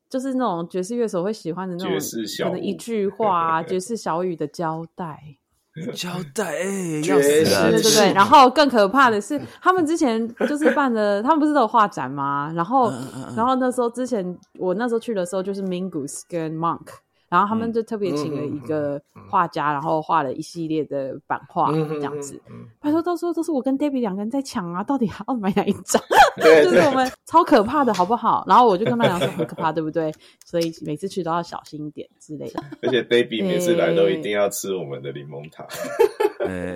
[0.08, 1.98] 就是那种爵士乐手会喜欢的那种，
[2.44, 5.18] 可能一句话 爵士小语的交代，
[5.94, 8.12] 交代哎，爵士对对对。
[8.14, 12.52] 然后更可怕的是，他们之前就是办的，他们不是都有画展吗？
[12.54, 12.90] 然后，
[13.36, 16.86] 然后那时候之前我那时候去的时候，就是 Mingus 跟 Monk。
[17.28, 22.40] 然后他们就特别请了一个画家，然后画了一系列的版画这样子。
[22.80, 26.02] 他说，到时候都是我跟 David 两个人在抢啊，到底要买哪一张？
[26.38, 28.44] 就是我们超可怕的，好不好？
[28.48, 30.12] 然后我就跟他讲说很可怕，对不对？
[30.46, 32.62] 所以每次去都要小心一点之类的。
[32.82, 35.66] 而且 David 每次来都一定要吃我们的柠檬塔。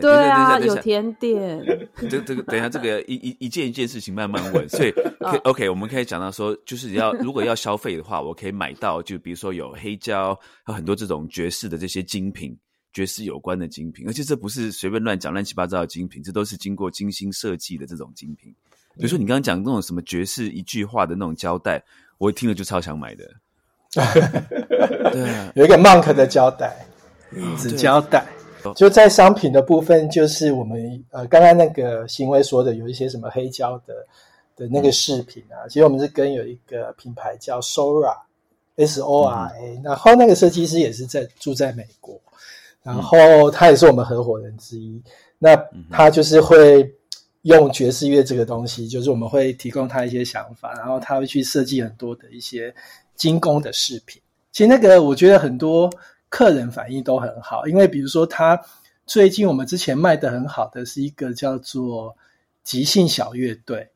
[0.02, 1.64] 对啊，有甜点。
[2.10, 4.68] 这这个等一下，这个一一一件一件事情慢慢问。
[4.68, 4.92] 所以
[5.44, 10.38] OK，我们可以讲到说，就是要如果要消费的话，我可以买到，就比如说有黑胶。
[10.68, 12.56] 有很多这种爵士的这些精品，
[12.92, 18.54] 爵士有关的精品，而且这不是随便乱讲、乱七八糟的精品，这都是经过精心设计的这种精品。
[18.94, 21.82] 比如说你刚刚讲那种什么爵士一句话的那种胶带，
[22.18, 23.24] 我一听了就超想买的。
[25.12, 26.86] 对， 有一个 Monk 的胶带，
[27.58, 28.26] 纸胶带，
[28.76, 34.06] 就在商品的部分，就是我们呃刚刚那个行为说的，有一些什么黑胶的
[34.56, 38.16] 的那个饰品啊，其实我们是跟有一个品牌叫 Sora。
[38.86, 42.20] S O R A，然后那个设计师也是在住在美国，
[42.82, 45.02] 然后他也是我们合伙人之一。
[45.38, 45.56] 那
[45.90, 46.88] 他就是会
[47.42, 52.74] 用爵士乐这个东西，就是我们会提供他一些想法，然后他会去设计很多的一些
[53.16, 54.20] 精工的饰品。
[54.52, 55.90] 其实那个我觉得很多
[56.28, 58.60] 客人反应都很好，因为比如说他
[59.06, 62.16] 最近我们之前卖的很好的是一个叫做
[62.62, 63.88] 即兴小乐队。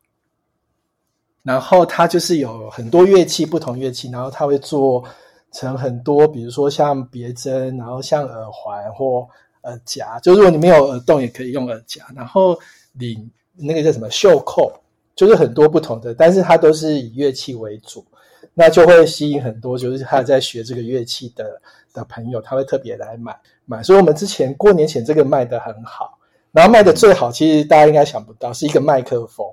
[1.46, 5.04] 然后它就是有很多乐器，不同乐器，然后它会做
[5.52, 9.24] 成很多，比如说像别针，然后像耳环或
[9.62, 12.04] 耳夹，就如果你没有耳洞，也可以用耳夹。
[12.16, 12.58] 然后
[12.94, 14.72] 领那个叫什么袖扣，
[15.14, 18.04] 就是很多不同的，但是它都是以乐器为主，
[18.52, 21.62] 那就会吸引很多就是他在学这个乐器的
[21.94, 23.84] 的朋友，他会特别来买买。
[23.84, 26.18] 所以我们之前过年前这个卖的很好，
[26.50, 29.46] 然后卖的最好，其实大家应该想不到，是一个麦克风。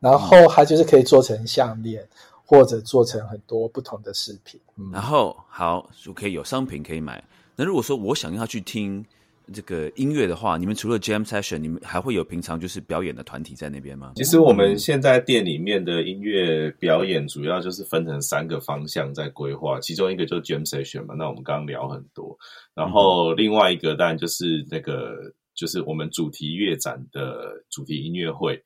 [0.00, 2.02] 然后它就是可以做成项链，
[2.44, 4.60] 或者做成很多不同的饰品。
[4.92, 7.22] 然后好就可以有商品可以买。
[7.54, 9.04] 那如果说我想要去听
[9.52, 14.12] 这个音乐的话，你们除了 Jam Session，你们还会有平常就是表演的团体在那边吗？
[14.16, 21.14] 其实我们现在店里面的音乐表演主要就是分成三个方向在规划，其中一个就是 Jam Session 嘛。
[21.14, 22.38] 那我们刚刚聊很多，
[22.74, 25.14] 然后另外一个当然就是那个
[25.54, 28.62] 就是我们主题乐展的主题音乐会。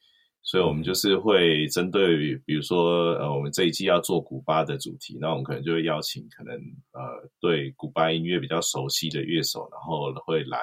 [0.47, 6.55] 所以我们就是会针对，比如说，呃，我们这一季要做古巴的主题，那我们可能就会邀请可能
[6.93, 7.01] 呃
[7.41, 10.59] 对古巴音乐比较熟悉的乐手，然后会来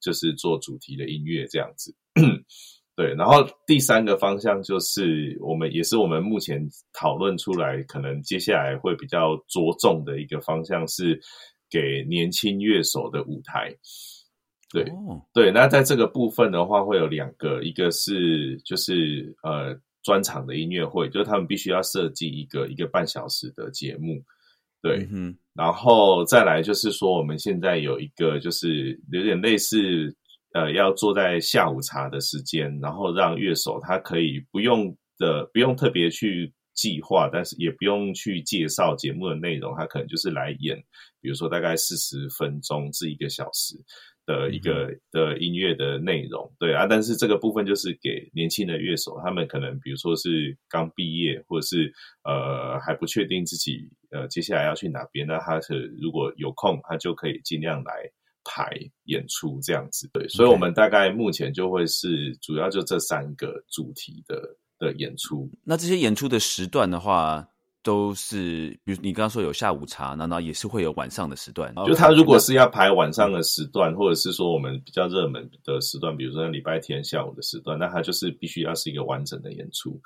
[0.00, 1.94] 就是做主题的音乐这样子。
[2.96, 11.20] 对，然后第三个方向就是我们也是我们目前讨论出来，可能接下来会比较着重的一个方向是
[11.70, 13.72] 给年轻乐手的舞台。
[14.70, 14.84] 对
[15.32, 24.22] 对，那在这个部分的话，会有两个，一个是就是呃专场的音乐会，就是他们必须要设计一个一个半小时的节目，
[24.82, 30.14] 对，嗯，然后再来就是说，我们现在有一个就是有点类似
[30.52, 40.76] 呃要坐在下午茶的时间，然后让乐手他可以不用的不用特别去计划，但是也不用去介绍节目的内容，他可能就是来演，
[41.22, 43.74] 比如说大概四十分钟至一个小时。
[44.28, 51.90] 的一个的音乐的内容，对啊，但是这个部分就是给年轻的乐手，他们可能比如说是刚毕业，或者是
[52.24, 57.92] 呃还不确定自己呃接下来要去哪边，那他是如果有空，他就可以尽量来
[58.44, 58.70] 排
[59.04, 60.06] 演出这样子。
[60.12, 64.42] 对，所以我们大概目前就会是主要就这三个主题的
[64.78, 65.50] 的演出。
[65.64, 67.48] 那这些演出的时段的话。
[67.88, 71.74] 都是，比如你刚刚说有下午茶，那那也是会有晚上的时段？
[71.86, 79.98] 就他如果是要排晚上的时段，或者是说我们比较热门的时段，比如说礼拜天下午的时段，那他就是必须要是一个完整的演出。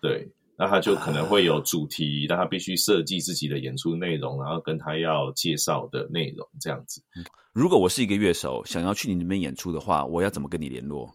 [0.00, 0.24] 对，
[0.56, 7.02] 那他就可能会有主题，那他必须设计自己的演出内容，然后跟他要介绍的内容这样子。
[7.52, 11.12] 如果我是一个乐手，想要去你那边演出的话，我要怎么跟你联络？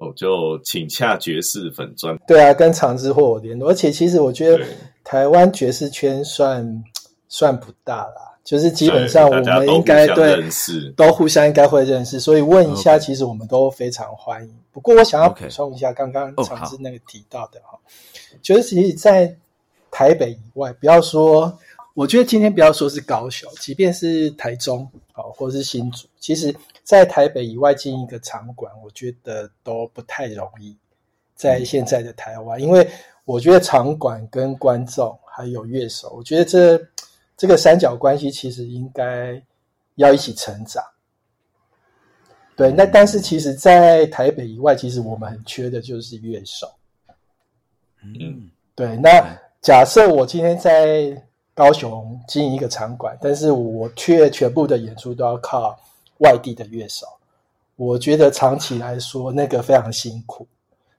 [0.00, 2.18] 哦，就请洽爵士粉砖。
[2.26, 3.70] 对啊，跟长治或我联络。
[3.70, 4.64] 而且其实我觉得
[5.04, 6.84] 台湾爵士圈算
[7.28, 10.42] 算不大啦，就是基本上我们应该对
[10.96, 14.54] 都互相应该会认识，所以问一下，其实我们都非常欢迎。
[14.72, 17.78] 不过我想要补充一下，刚刚长治那个提到的哈，
[18.40, 19.36] 就是其实，在
[19.90, 21.58] 台北以外，不要说。
[21.98, 30.76] 我觉得今天不要说是高雄，即便是台中，好，或者是新竹，其实，在台北以外进一个场馆，我觉得都不太容易。
[31.34, 32.88] 在现在的台湾，因为
[33.24, 36.80] 我觉得场馆跟观众还有乐手，我觉得这
[37.36, 39.42] 这个三角关系其实应该
[39.96, 40.80] 要一起成长。
[42.54, 46.70] 对，那但是其实，在台北以外，其实我们很缺的就是乐手。
[48.04, 48.96] 嗯，对。
[48.98, 51.20] 那假设我今天在。
[51.58, 55.76] 高雄经营一个场馆，但是我却全部的演出都要靠
[56.18, 57.04] 外地的乐手。
[57.74, 60.46] 我觉得长期来说，那个非常辛苦，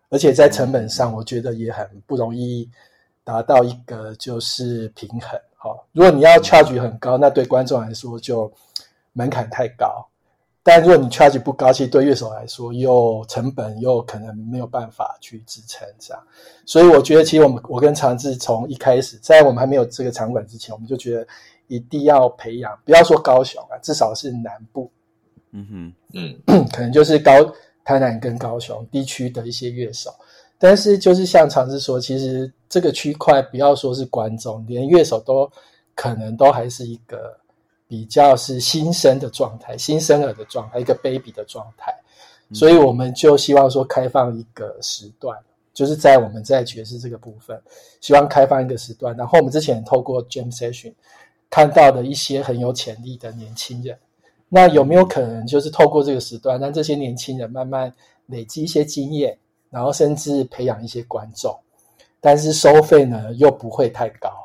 [0.10, 2.70] 而且在成本上，我觉得也很不容易
[3.24, 5.40] 达到一个就是平衡。
[5.56, 8.52] 好，如果你要 charge 很高，那对观众来说就
[9.14, 10.06] 门槛太高。
[10.70, 16.24] 但如果你 charge 不高，其实对乐手来说又成本又可能没有办法去支撑这样，
[16.64, 21.26] 所以我觉得其实我们我跟长治从一开始在我们还没有这个场馆之前，我们就觉得
[21.70, 24.92] 一定要培养，不要说高雄啊，至少是南部，
[25.54, 25.94] 嗯哼，
[26.46, 27.32] 嗯，可能就是高
[27.84, 30.14] 台南跟高雄地区的一些乐手，
[30.60, 35.52] 但是就是像长治说，其实这个区块不要说是观众，连乐手都
[35.96, 37.39] 可能都还是一个。
[37.90, 41.92] 比较是新生的状态，新生儿的状态，一个 baby 的状态，
[42.54, 45.36] 所以我们就希望说开放一个时段，
[45.74, 47.60] 就是在我们在爵士这个部分，
[48.00, 49.18] 希望开放一个时段。
[49.18, 50.94] 然后我们之前透过 jam session
[51.50, 53.98] 看到的一些很有潜力的年轻人，
[54.50, 57.92] 那有没有可能就是透过这个时段，让这些年轻人慢慢
[58.28, 59.36] 累积一些经验，
[59.72, 61.58] 然后甚至培养一些观众，
[62.22, 64.39] 但是收费呢又不会太高。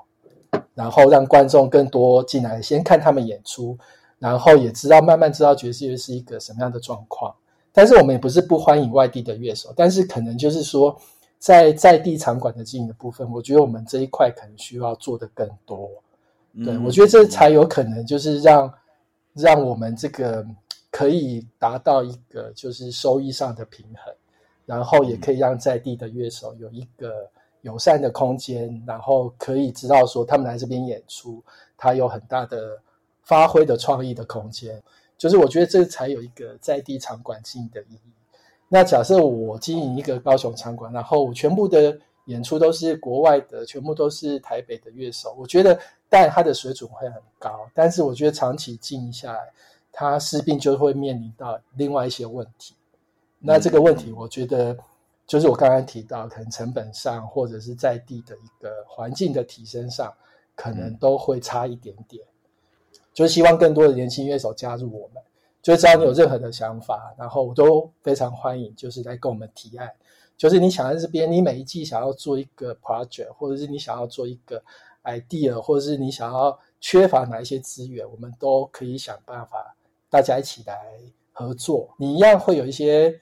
[0.75, 3.79] 然后让观众更多进来，先看他们演出，
[4.19, 7.33] 然后也知道慢慢知道爵士乐是一个什么样的状况。
[7.73, 11.01] 但是我们也不是不欢迎外地的乐手，但是可能就是说，
[11.39, 15.89] 在在地场馆的经营的部分，我觉得我们这一块可能需要做的更多。
[16.65, 18.73] 对我觉得这才有可能就是让
[19.33, 20.45] 让我们这个
[20.91, 24.13] 可以达到一个就是收益上的平衡，
[24.67, 27.31] 然后也可以让在地的乐手有一个。
[27.65, 31.43] 友善的空间，然后可以知道说他们来这边演出，
[31.79, 32.79] 他有很大的
[33.23, 34.81] 发挥的创意的空间。
[35.17, 38.13] 就是我觉得这才有一个在地场馆经营的意义。
[38.69, 45.79] 那假设我经营一个高雄场馆，然后全部的演出都是国外的，全部都是台北的乐手，我觉得
[46.11, 49.41] 但它的水准会很高，但是我觉得长期经营下来，
[49.91, 52.75] 它势必就会面临到另外一些问题。
[53.39, 54.77] 那这个问题，我觉得。
[55.27, 60.13] 就是我刚刚提到，可能成本上或者是在地的一个环境的提升上，
[60.55, 62.23] 可能都会差一点点。
[63.13, 65.23] 就是希望更多的年轻乐手加入我们，
[65.63, 69.91] 就只要你有任何的想法，然后我都非常欢迎，就是来跟我们提案。
[70.37, 74.61] 就是你想在这边，你每一季想要做一个 project，或者是你想要做一个
[75.05, 79.75] idea，或者是你想要缺乏哪一些资源，我们都可以想办法，
[80.11, 80.77] 大家一起来
[81.33, 81.89] 合作。
[81.97, 83.19] 你一样会有一些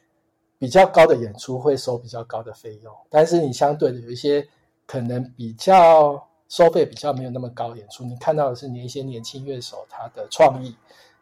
[0.63, 4.47] 比较高的演出，会收比较高的费用，但是你相对的有一些
[4.87, 10.73] 可能比较收费比较没有那么高演出，你看到的是你一些年轻乐手他的创意、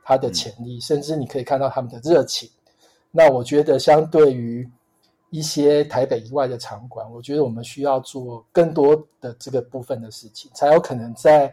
[0.04, 2.50] 他的潜力，甚至你可以看到他们的热情。
[3.10, 4.70] 那我觉得相对于
[5.30, 11.50] 一些台北以外的场馆，我觉得我们需要做更多的这个部分的事情，才有可能在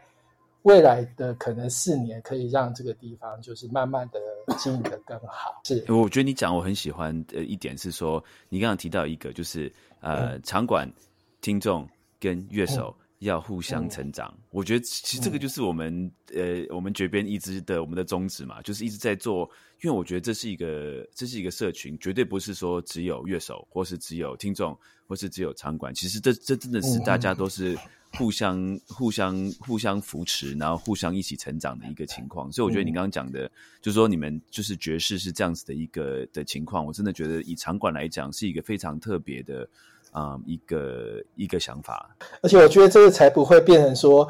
[0.63, 4.19] 未来的可能四年，可以让这个地方就是慢慢的
[4.57, 5.59] 经营的更好。
[5.63, 10.91] 是，我觉得你讲我很喜欢的一点是说，你刚刚提到一个就是呃，场馆、
[11.41, 11.87] 听众
[12.19, 12.95] 跟乐手。
[13.21, 19.49] 要互相成长，我觉得其实这个就是我们呃，我们绝边一直的我们的宗旨嘛，就是一直在做。
[19.81, 24.77] 因为我觉得这是一个这是一个社群，绝对不是说只有乐手，或是只有听众，
[25.07, 25.91] 或是只有场馆。
[25.95, 27.75] 其实这这真的是大家都是
[28.18, 32.51] 互相互相互相扶持，然后互相一起成长的一个情况。
[32.51, 33.49] 所以我觉得你刚刚讲的，
[33.82, 39.68] 就是说你们就是爵士是这样子的一个的情况，我真的觉得以场馆来讲是一个非常特别的。
[40.11, 42.09] 啊，一个一个想法，
[42.41, 44.28] 而且我觉得这个才不会变成说，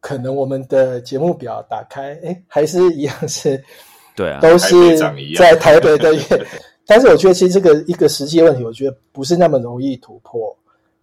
[0.00, 3.62] 可能我们的节目表打开，哎，还是一样是，
[4.14, 4.98] 对啊，都是
[5.36, 6.44] 在台北的。
[6.84, 10.54] 但是我觉得其实这个一个实际问题，我觉得不是那么容易突破。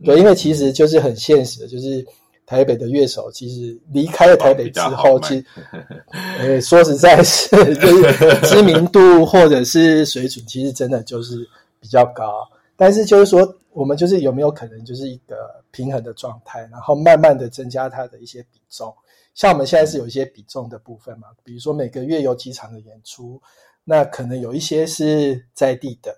[0.03, 2.05] 对，因为其实就是很现实的，就是
[2.45, 5.45] 台北的乐手其实离开了台北之后，其实，
[6.39, 11.47] 呃，说实在是，就 是知名度或者是水准，其实真的就是
[11.79, 12.47] 比较高。
[12.75, 13.53] 但是就是说。
[13.75, 18.93] 我们就是有没有可能就是一个平衡的状态，然后慢慢的增加它的一些比重。
[19.33, 23.41] 像我们现在是有一些比重的部分嘛，比如说每个月有几场的演出，
[23.83, 26.15] 那可能有一些是在地的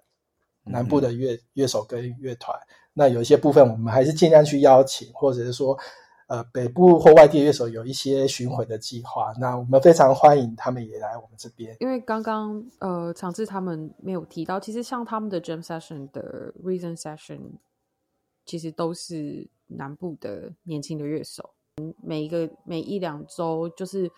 [0.66, 2.54] 南部的乐乐手跟乐团，
[2.96, 5.78] 那有一些部分我们还是尽量去邀请，或者是说。
[6.28, 11.78] 呃，北部或外地乐手有一些巡回的计划，那我们非常欢迎他们也来我们这边。
[11.80, 17.42] 因为刚刚呃，长治他们没有提到，其实像他们的 Jam Session 的 Reason Session，
[18.44, 21.52] 其实都是南部的年轻的乐手。
[22.02, 24.12] 每一个每一两周，就是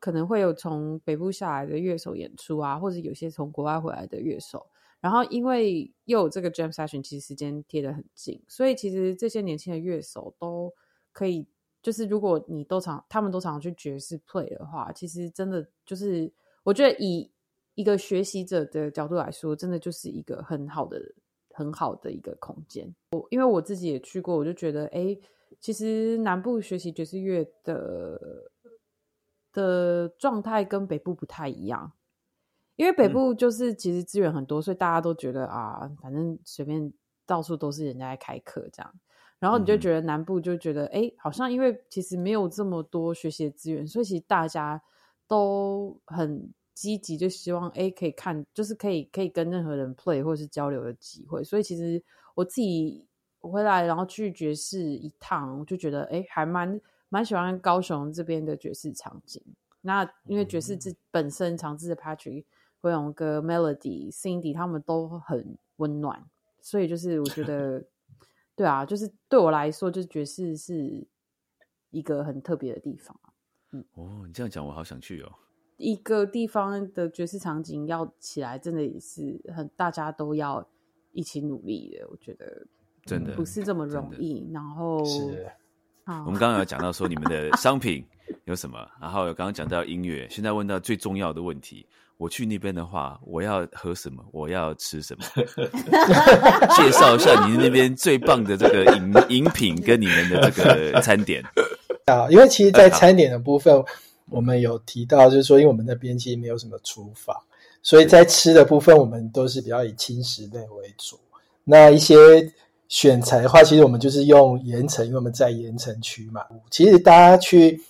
[0.00, 4.66] 可能会有从北部下来的乐手演出啊，或者有些从国外回来的乐手。
[5.00, 10.72] 然后因为又有这个 Jam Session，其实时间贴得很近，所以其实这些年轻的乐手都。
[11.12, 11.44] 可以，
[11.82, 16.32] 就是如果你都常，他们都常去爵士 play 的话，其实真的就是，
[16.62, 17.28] 我觉得以
[17.74, 21.02] 一个学习者的角度来说，真的就是一个很好的、
[21.52, 22.94] 很好的一个空间。
[23.10, 25.18] 我因为我自己也去过，我就觉得，哎，
[25.58, 28.52] 其实南部学习爵士乐的
[29.52, 31.92] 的状态跟北部不太一样，
[32.80, 36.90] 因为北部就是其实资源很多，所以大家都觉得啊，反正随便
[37.26, 38.94] 到处都是人家在开课这样。
[39.38, 44.82] 然后你就觉得南部就觉得，哎，好像因为其实没有这么多学习的资源，所以其实大家
[45.28, 51.44] 都很积极，就希望哎可以看，就是可以可以跟任何人 play 或者是交流的机会。
[51.44, 52.02] 所以其实
[52.34, 53.06] 我自己
[53.40, 59.42] 回来然后去爵士一趟，我就觉得哎还蛮蛮喜欢高雄这边的爵士场景。
[59.82, 62.44] 那因为爵士自本身长治的 Patrick、
[62.80, 66.24] 辉勇哥、Melody、Cindy 他们都很温暖，
[66.60, 67.84] 所以就是我觉得。
[68.56, 71.06] 对啊，就是对我来说，就是爵士是
[71.88, 73.18] 一个很特别的地方
[73.72, 75.32] 嗯，哦，你这样讲，我好想去哦。
[75.78, 80.68] 一个地方的爵士场景要起来，真的也是很大家都要
[81.12, 82.06] 一起努力的。
[82.10, 82.66] 我觉得
[83.06, 84.46] 真的不是这么容易。
[84.52, 84.98] 然后，
[86.26, 88.04] 我们刚刚有讲到说你们的商品
[88.44, 91.86] 有什么，然后有刚刚讲到音乐，现在问到最重要的问题。
[92.20, 94.22] 我去那边的话，我要喝什么？
[94.30, 95.24] 我要吃什么？
[96.76, 101.42] 介绍一下你那边最棒的这个饮饮品跟你们的这个餐点
[102.04, 102.28] 啊！
[102.28, 103.82] 因为其实，在餐点的部分，
[104.28, 107.34] 我们有提到，就是说，因为我们那边其实没有什么厨房，
[107.82, 111.18] 所以在吃的部分，我们都是比较以轻食类为主。
[111.64, 112.52] 那一些
[112.88, 116.42] 选材的话，其实我们就是用盐城，因为我们在盐城区嘛。
[116.68, 117.80] 其实大家去。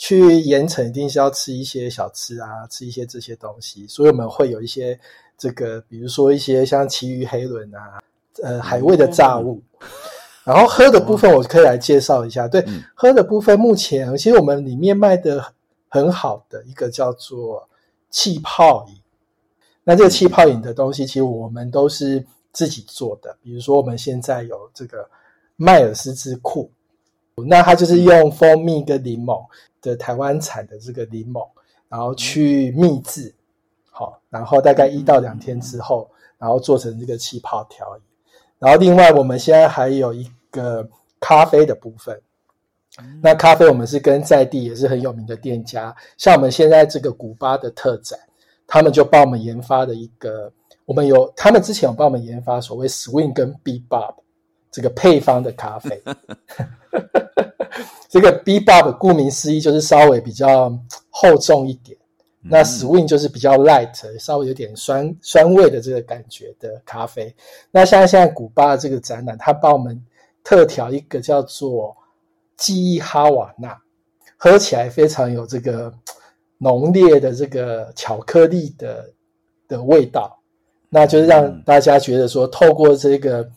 [0.00, 4.98] 去盐城一定是要吃一些小吃啊，吃一些这些东西，所以我们会有一些
[5.36, 7.98] 这个，比如说一些像奇鱼黑轮啊，
[8.42, 9.62] 呃，海味的炸物。
[10.42, 12.48] 然后喝的部分，我可以来介绍一下。
[12.48, 15.44] 对，喝的部分，目前其实我们里面卖的
[15.90, 17.68] 很好的一个叫做
[18.08, 18.94] 气泡饮。
[19.84, 23.36] 那这个气泡饮的东西，其实我们都是自己做的。
[23.42, 25.06] 比如说，我们现在有这个
[25.56, 26.70] 迈尔斯之库，
[27.46, 29.38] 那它就是用蜂蜜跟柠檬。
[29.82, 31.46] 的台湾产的这个柠檬，
[31.88, 33.34] 然后去秘制，
[33.90, 38.02] 好，然后大概一到两天之后，然后做成这个气泡调饮。
[38.58, 42.20] 然后另外我们现在还有一个咖啡的部分。
[43.22, 48.18] 那咖啡我们是跟在地也是很有名的店家，像我们现在这个古巴的特展，
[48.66, 50.52] 他们就帮我们研发的一个，
[50.86, 54.16] 我们有他们之前有帮我们研发所谓 Swing 跟 Bebop
[54.70, 56.02] 这个配方的咖啡。
[58.08, 60.76] 这个 Bebop 顾名思义就是稍微比较
[61.10, 61.96] 厚重一点，
[62.42, 67.32] 那 Swing 就是比较 light，稍微有点酸酸味的这个感觉的咖啡。
[67.70, 70.04] 那像现在古巴的这个展览，它帮我们
[70.42, 71.96] 特调一个叫做
[72.56, 73.78] 记忆哈瓦那，
[74.36, 75.92] 喝起来非常有这个
[76.58, 79.08] 浓烈的这个巧克力的
[79.68, 80.36] 的味道，
[80.88, 83.48] 那就是让大家觉得说，透过这个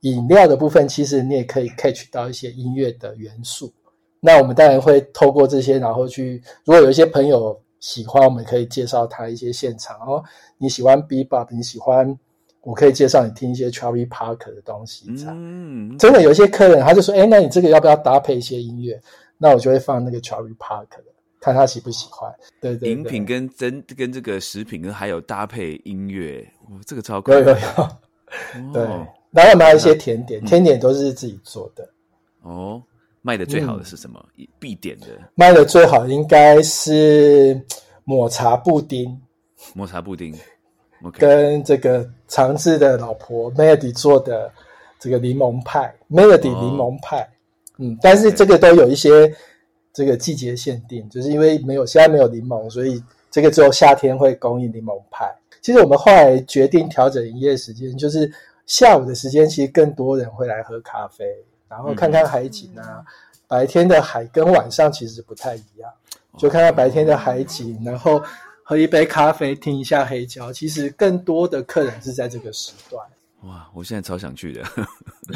[0.00, 3.72] 饮料的部分，其实你也可以 catch 到一些音乐的元素。
[4.20, 9.96] 那我们当然会透过这些，然后去，如果有一些朋友喜欢，我们可以介绍他一些现场。
[10.00, 10.22] 哦，
[10.58, 12.18] 你喜欢 Bebop，你喜欢，
[12.62, 15.06] 我可以介绍你听一些 Charlie Parker 的东西。
[15.26, 19.00] 嗯，真的有一些客人他就说，哎，那你这个要不要搭配一些音乐？
[19.38, 21.00] 那我就会放那个 Charlie Parker
[21.40, 22.30] 看他喜不喜欢。
[22.60, 27.32] 对对，饮品跟真跟这个食品跟还有搭配音乐，哇，这个超酷。
[27.32, 27.56] 有有有。
[28.72, 28.86] 对，
[29.32, 31.88] 然后还有一些甜点，甜点都是自己做的。
[32.42, 32.82] 哦。
[33.22, 34.18] 卖的最好的是什么？
[34.58, 37.60] 必点的卖的最好应该是
[38.04, 39.14] 抹茶布丁。
[39.74, 40.34] 抹茶布丁，
[41.18, 44.50] 跟这个长治的老婆 Melody 做的
[44.98, 47.28] 这个柠檬派，Melody 柠檬派。
[47.76, 49.30] 嗯，但是这个都有一些
[49.92, 55.30] 这个季节限定，就是因为没有现在没有柠檬，所以这个只有夏天会供应柠檬派。
[55.60, 58.32] 其实我们后来决定调整营业时间，就是
[58.70, 61.26] 下午的时间，其实更多人会来喝咖啡。
[61.68, 63.04] 然后看看海景啊，
[63.48, 65.92] 白天的海跟晚上其实不太一样，
[66.38, 68.22] 就看看白天的海景，然后
[68.62, 70.52] 喝一杯咖啡，听一下黑胶。
[70.52, 73.04] 其实更多的客人是在这个时段。
[73.42, 74.64] 哇，我现在超想去的，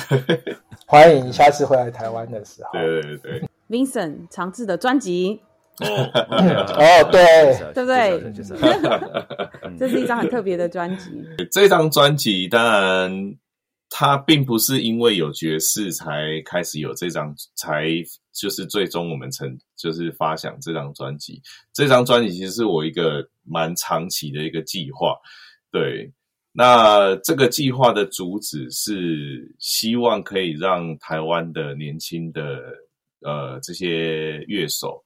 [0.86, 2.70] 欢迎下次回来台湾的时候。
[2.78, 5.40] 对对对，Vincent 长治的专辑。
[5.84, 9.76] 哦，对，对不对？
[9.78, 11.10] 这是一张很特别的专辑。
[11.50, 13.36] 这张专辑当然。
[13.96, 17.86] 它并不是因为有爵士才开始有这张，才
[18.32, 21.40] 就是最终我们成就是发想这张专辑。
[21.72, 25.14] 这张专辑其实是我一个蛮长期的一个计划。
[25.70, 26.10] 对，
[26.50, 32.40] 那这个计划的主旨是希望可以让台湾的年轻的
[33.20, 35.00] 呃这些乐手，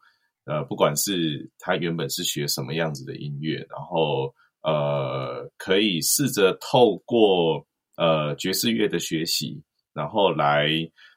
[0.48, 7.64] 呃，不管是他原本是学什么样子的音乐，然后呃，可以试着透过。
[8.00, 9.60] 呃，爵士乐的学习，
[9.92, 10.68] 然后来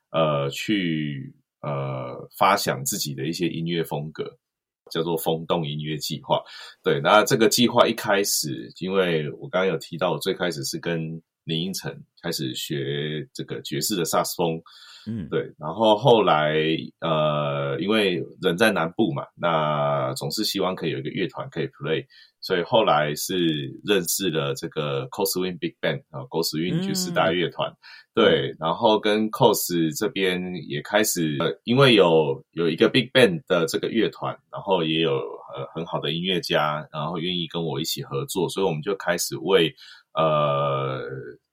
[0.09, 4.25] 呃去呃发想自己的一些音乐风格，
[4.89, 6.41] 叫做风动音乐计划。
[6.81, 11.21] 对，那这个计划一开始，因为我刚刚有提到，我最开始是跟
[11.51, 14.61] 林英成开始学这个爵士的萨斯风，
[15.07, 16.55] 嗯，对，然后后来
[16.99, 22.05] 呃，因为人在南部嘛，那总是希望可以有一个乐团可以 play。
[22.43, 23.35] 所以后来是
[23.85, 27.71] 认识了这个 Coswin Big Band 啊，，Coswin 爵士大乐团，
[28.15, 39.71] 对，然后跟 Cos 这边也开始，呃，因为有有一个 Big Band 的这个乐团，然后也有呃很好的音乐家，然后愿意跟我一起合作，所以我们就开始为
[40.15, 41.03] 呃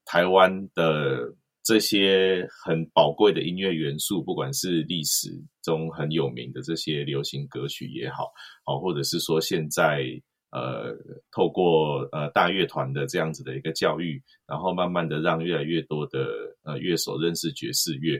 [0.08, 5.28] 台湾的这些很宝贵的音乐元素，不管是历史
[5.62, 8.32] 中很有名的这些流行歌曲也好，
[8.64, 10.02] 好，或者是说现在。
[10.50, 10.96] 呃，
[11.30, 16.26] 透过呃大乐团的这样子的一个教育，然后慢慢的让越来越多的
[16.64, 18.18] 呃乐手认识爵士乐。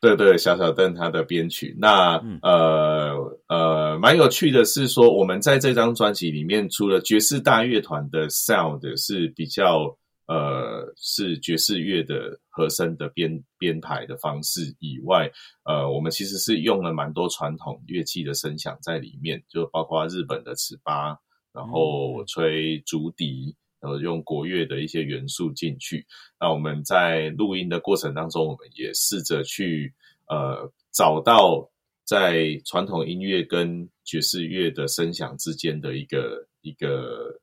[0.00, 1.76] 对对，小小邓他的编曲。
[1.78, 3.14] 那呃
[3.46, 9.96] 呃，蛮有趣的是说，我们在这张专辑里面，除了爵士大乐团的 sound 是比较
[10.28, 15.28] 呃是爵士乐的和声的编编排的方式以外，
[15.64, 21.18] 呃，我们其实是用了蛮多传统乐器的声响在里面，就包括日本的尺八。
[21.50, 26.06] 然后吹竹笛，然后用国乐的一些元素进去。
[26.38, 29.92] 那我们在录音的过程当中，我们也试着去
[30.28, 31.68] 呃找到
[32.04, 37.40] 在传统音乐跟爵士乐的声响之间的一个一个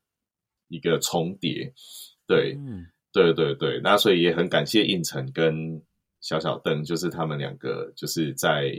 [0.70, 1.74] 一个重叠。
[2.28, 3.80] 对，嗯对对对。
[3.84, 5.82] 那所以也很感谢应成跟
[6.22, 8.72] 小小邓，就是他们两个，就是在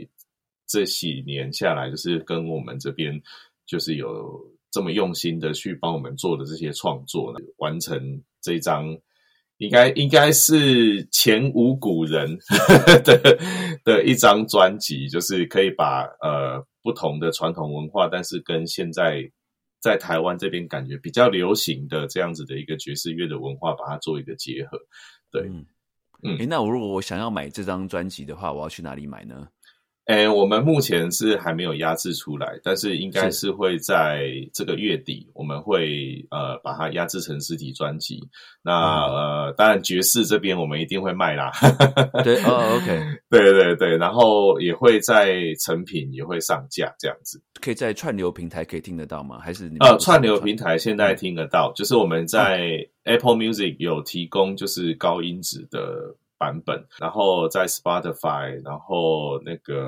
[0.67, 3.21] 这几年下来，就是跟我们这边
[3.65, 4.39] 就是有。
[4.69, 8.85] 这么用心的去帮我们做的这些创作，完成这张
[9.59, 12.37] 应该应该是前无古人
[13.03, 13.39] 的
[13.85, 19.23] 的一张专辑，就是可以把呃不同的传统文化，但是跟现在
[19.79, 24.79] 在台湾这边感觉比较流行的这样子的一个爵士乐的文化，把它做一个结合。
[25.31, 25.65] 对，嗯
[26.23, 29.47] 嗯诶那我如果我想要买这张专辑的话，我要去哪里买呢？
[30.07, 38.21] 诶，我们目前是还没有压制出来，但是应该是会在这个月底，我们会呃把它压制成实体专辑。
[38.63, 41.51] 那呃，当然爵士这边我们一定会卖啦。
[42.23, 47.41] 对，哦，OK，对对对，然后也会在成品也会上架这样子。
[47.59, 49.39] 可以在串流平台可以听得到吗？
[49.39, 59.83] 还是你呃，串流平台现在听得到，就是我们在 Apple Music 有提供就是高音质的版本，然后在 Spotify，然后那个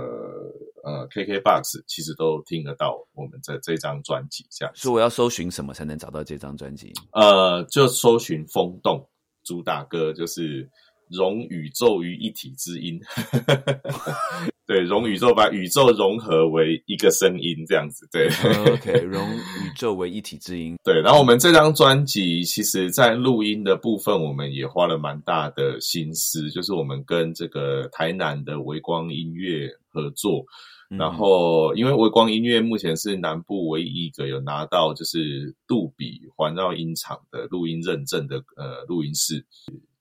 [0.84, 4.94] 呃 KKBox 其实都听得到我们的这张专辑这样子所以。
[4.96, 6.92] 我要搜寻什么才能找到这张专辑？
[7.14, 9.08] 呃，就搜寻风动
[9.44, 10.70] 主打歌就是
[11.10, 13.00] 融宇宙于一体之音，
[14.68, 18.28] 对，融宇宙把宇宙融合为一个声音这样子，对。
[18.28, 20.78] 哦 OK，融宇宙为一体之音。
[20.86, 30.46] 对，然后我们这张专辑，其实在录音的部分，我们也花了蛮大的心思，就是我们跟这个台南的微光音乐合作，
[30.92, 39.44] 嗯然后因为微光音乐目前是南部唯一一个有拿到就是杜比环绕音场的录音认证的呃录音室。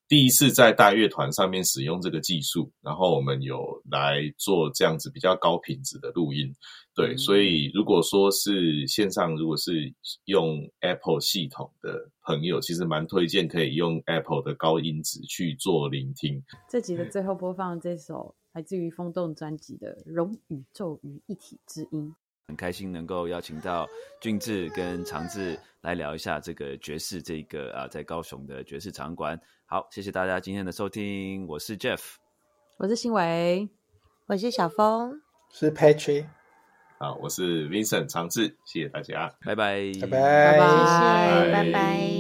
[0.09, 6.51] 第一次在大乐团上面使用这个技术，然后我们有来做这样子比较高品质的录音，
[6.95, 9.93] 对，嗯所以如果说是线上，如果是
[10.25, 16.43] 用 Apple 系统的朋友，其实蛮推荐可以用 Apple 的高音质去做聆听。
[16.71, 22.09] 这集的最后播放这首来自于风动专辑的《融宇宙于一体之音》。
[22.49, 23.87] 很开心能够邀请到
[24.23, 29.39] 俊志跟长志来聊一下这个爵士这个啊，在高雄的爵士场馆。
[29.67, 32.01] 好，谢谢大家今天的收听，我是 Jeff，
[32.79, 33.69] 我是新伟，
[34.27, 35.21] 我是小峰，
[35.53, 36.25] 是 Patrick，
[36.97, 39.31] 啊，我是 Vincent 长志，谢谢大家。
[39.45, 42.18] 拜拜，拜拜，拜谢拜，谢，拜拜。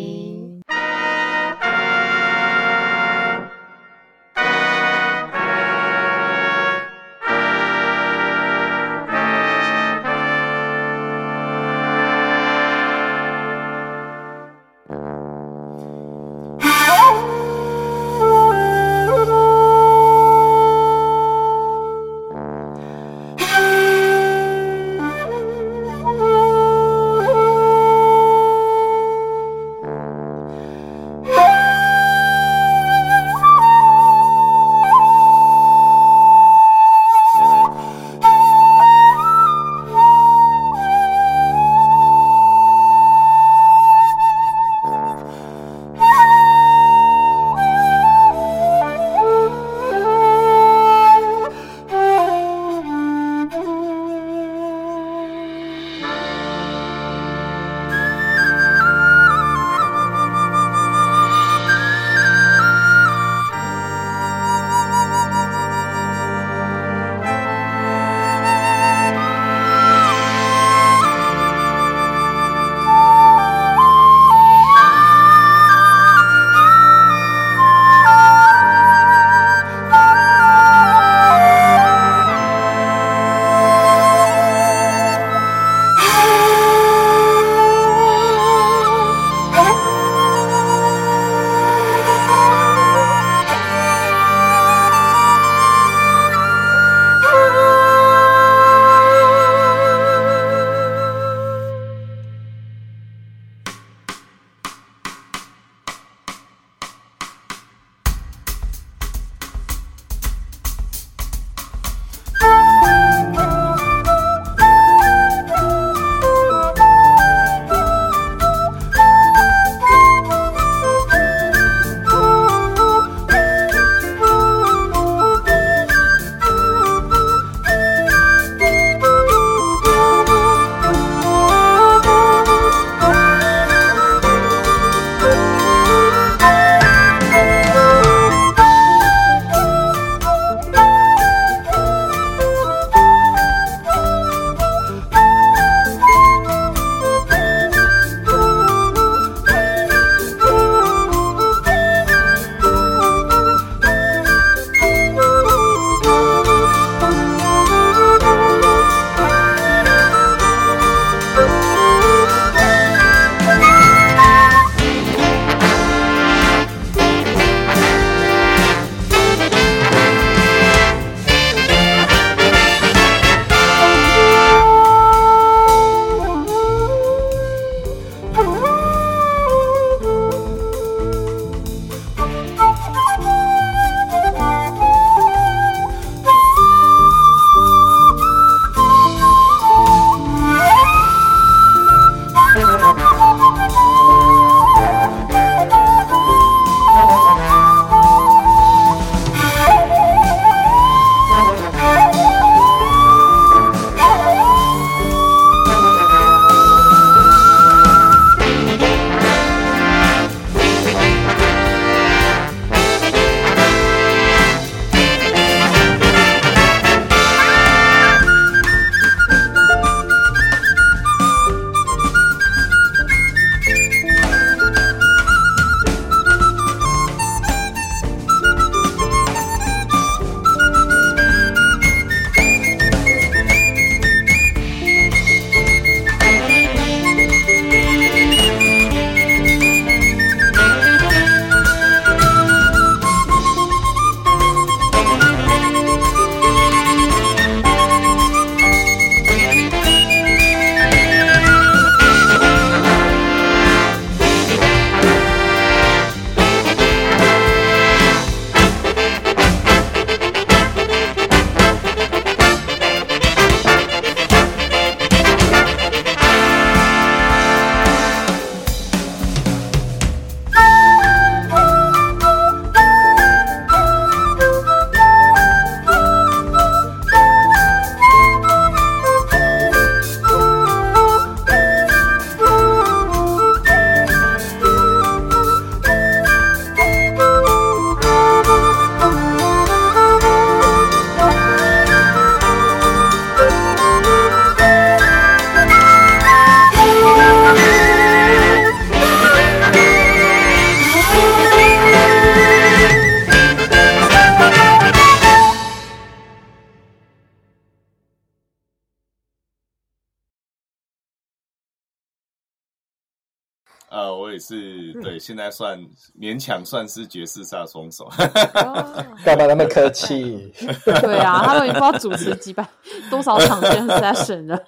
[313.91, 315.78] 呃，我也是对，现在算
[316.20, 318.05] 勉强算是爵士萨松手。
[318.55, 320.53] 哦，干嘛那么客气？
[320.84, 322.68] 对啊，他都已经不知道主持几百
[323.11, 324.62] 多少场跟 session 了。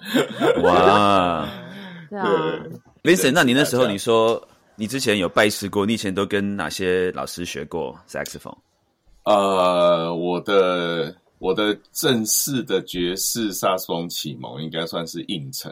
[0.63, 1.47] 哇
[2.09, 2.27] 对啊
[3.03, 4.41] ，，Vincent，那你那时候你说
[4.75, 8.57] 你之前有拜师过，你以前都跟哪些老师学过 saxophone？
[9.23, 15.71] 呃，我的我的正式的爵士萨克斯风启蒙应该算是应承，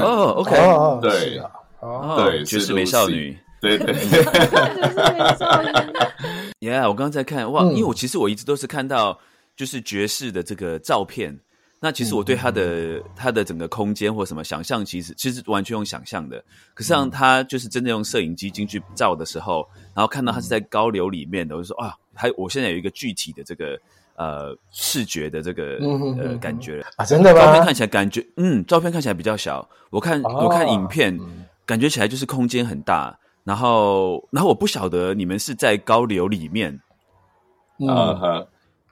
[0.00, 1.50] 哦，OK，哦，对是啊，
[1.84, 3.36] 哦，爵士美少女。
[3.60, 5.68] 对对 就是美少女。
[6.60, 9.18] Yeah，我刚刚在看哇，嗯因为我其实我一直都是看到
[9.56, 11.38] 就是爵士的这个照片，
[11.80, 16.42] 那其实我对他的、他的整个空间或什么想象，其实其实完全用想象的。
[16.74, 23.78] 可是让他就是真的用摄影机进去照的时候，然后看到他是在高流里面的，我就说啊，还我现在有一个具体的这个
[24.16, 25.78] 呃视觉的这个
[26.18, 26.86] 呃感觉了。
[26.96, 27.74] 啊，真的吗照片看？
[27.74, 29.66] 起来感觉，嗯，照片看起来比较小。
[29.90, 31.18] 我看、哦我看影片，
[31.66, 33.18] 感觉起来就是空间很大。
[33.44, 36.80] 然后，然后我不晓得你们是在高流里面，
[37.78, 38.46] 嗯，啊哈，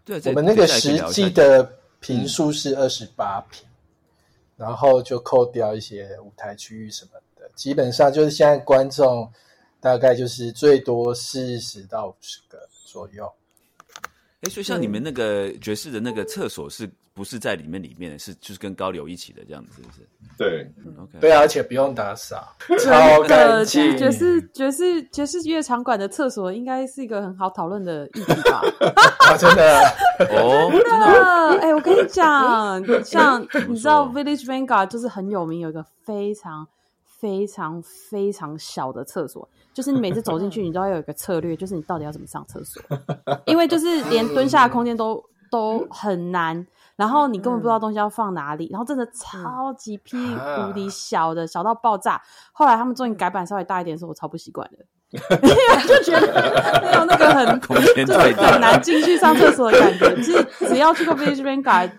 [0.05, 1.65] 对，我们那个实际的
[2.01, 3.67] 平数是二十八平，
[4.59, 9.27] 然后就扣掉一些舞台区域什么的，基本上就是现在观众
[9.81, 13.33] 大概就是最多四十到五十个左右。
[14.43, 18.19] 哎，所以像你们那个爵士的那个厕所是不是在里面里面的？
[18.19, 20.01] 是就是跟高流一起的这样子，是不是
[20.39, 22.43] 对，？OK，对啊，而且不用打扫，
[22.81, 23.97] 超干呃，净。
[23.97, 28.63] 爵士爵士爵士乐场馆的厕所应该是一个很好讨论的议题吧？
[29.29, 29.79] 啊，真的
[30.31, 36.67] 哦，真的哎、我跟你讲， 像你知道 Village Vanguard 就是很有名，有一个非常
[37.05, 42.83] 非常非常小的厕所，就是你每次走进去，你都要有一个策略，就是你到底要怎么上厕所，
[43.45, 46.67] 因为就是连蹲下的空间都都很难，
[47.03, 52.23] 然后你根本不知道东西要放哪里，然后真的超级屁无敌小的，小到爆炸。
[52.53, 54.79] 后来他们终于改版稍微大一点的时候，我超不习惯的。
[55.13, 60.15] 因为就觉得没有那个很 空间就是太大很难进去上厕所的感觉。
[60.23, 61.91] 其实只要去过 Village Vanguard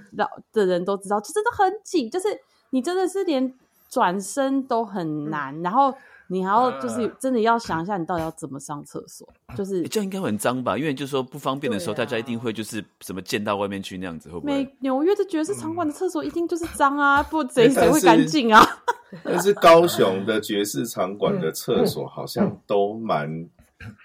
[0.54, 2.28] 的人都知道，就真的很紧，就是
[2.70, 3.54] 你真的是连
[3.90, 5.94] 转身都很难，然后
[6.30, 10.78] 你还要就是真的要想一下，你到底要怎么上厕所，就是诶这样应该很脏吧？
[10.78, 14.76] 因为就是说不方便的时候，啊大家一定会就是什么溅到外面去那样子，会不美会？
[14.80, 18.62] 纽约的爵士场馆的厕所一定就是脏啊，不谁 谁会干净啊？
[19.24, 23.48] 但是高雄的爵士场馆的厕所好像都蛮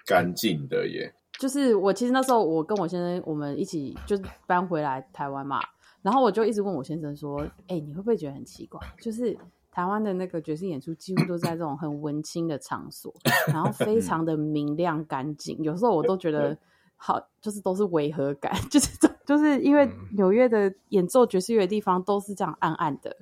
[0.04, 1.14] 干净的耶。
[1.38, 5.60] 就是我其实那时候我跟我先生我们一起就是搬回来台湾嘛，
[6.02, 8.78] 然后我就一直问我先生说：“哎、你会不会觉得很奇怪？
[9.00, 9.34] 就是
[9.78, 13.14] 台湾的那个爵士演出几乎都在这种很文青的场所，
[13.46, 16.58] 然后非常的明亮干净，有时候我都觉得
[16.96, 23.16] 好，就是都是违和感， 就是就是因为纽约的演奏爵士乐的地方都是这样暗暗的，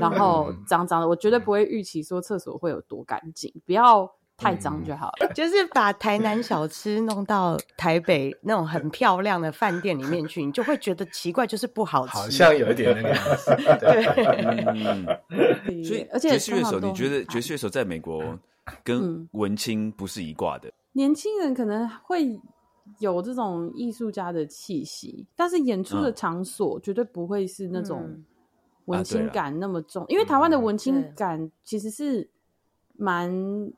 [0.00, 5.28] 然后脏脏的，我绝对不会预期说厕所会有多干净，不要太脏就好了。
[5.34, 12.12] 就是把台南小吃弄到台北那种很漂亮的饭店里面去，你就会觉得奇怪，就是不好吃。
[12.12, 13.54] 好像有一点那个样子。
[13.78, 14.04] 对，
[15.66, 18.38] 嗯，所以而且爵士乐手，你觉得爵士乐手在美国
[18.82, 20.72] 跟嗯文青不是一挂的？
[20.92, 22.40] 年轻人可能会
[22.98, 28.24] 有这种艺术家的气息，但是演出的嗯场所绝对不会是那种嗯
[28.86, 32.28] 文青感那么重，因为台湾的文青感其实是
[32.96, 33.70] 蛮。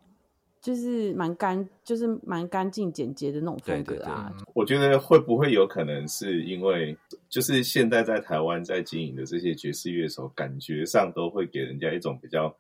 [0.63, 4.33] 就是蛮干，就是蛮干净简洁的那种风格啊。
[4.55, 6.97] 我觉得会不会有可能是因为，
[7.29, 12.55] 就是现在在台湾在经营的这些爵士乐手，感觉上都会给人家一种比较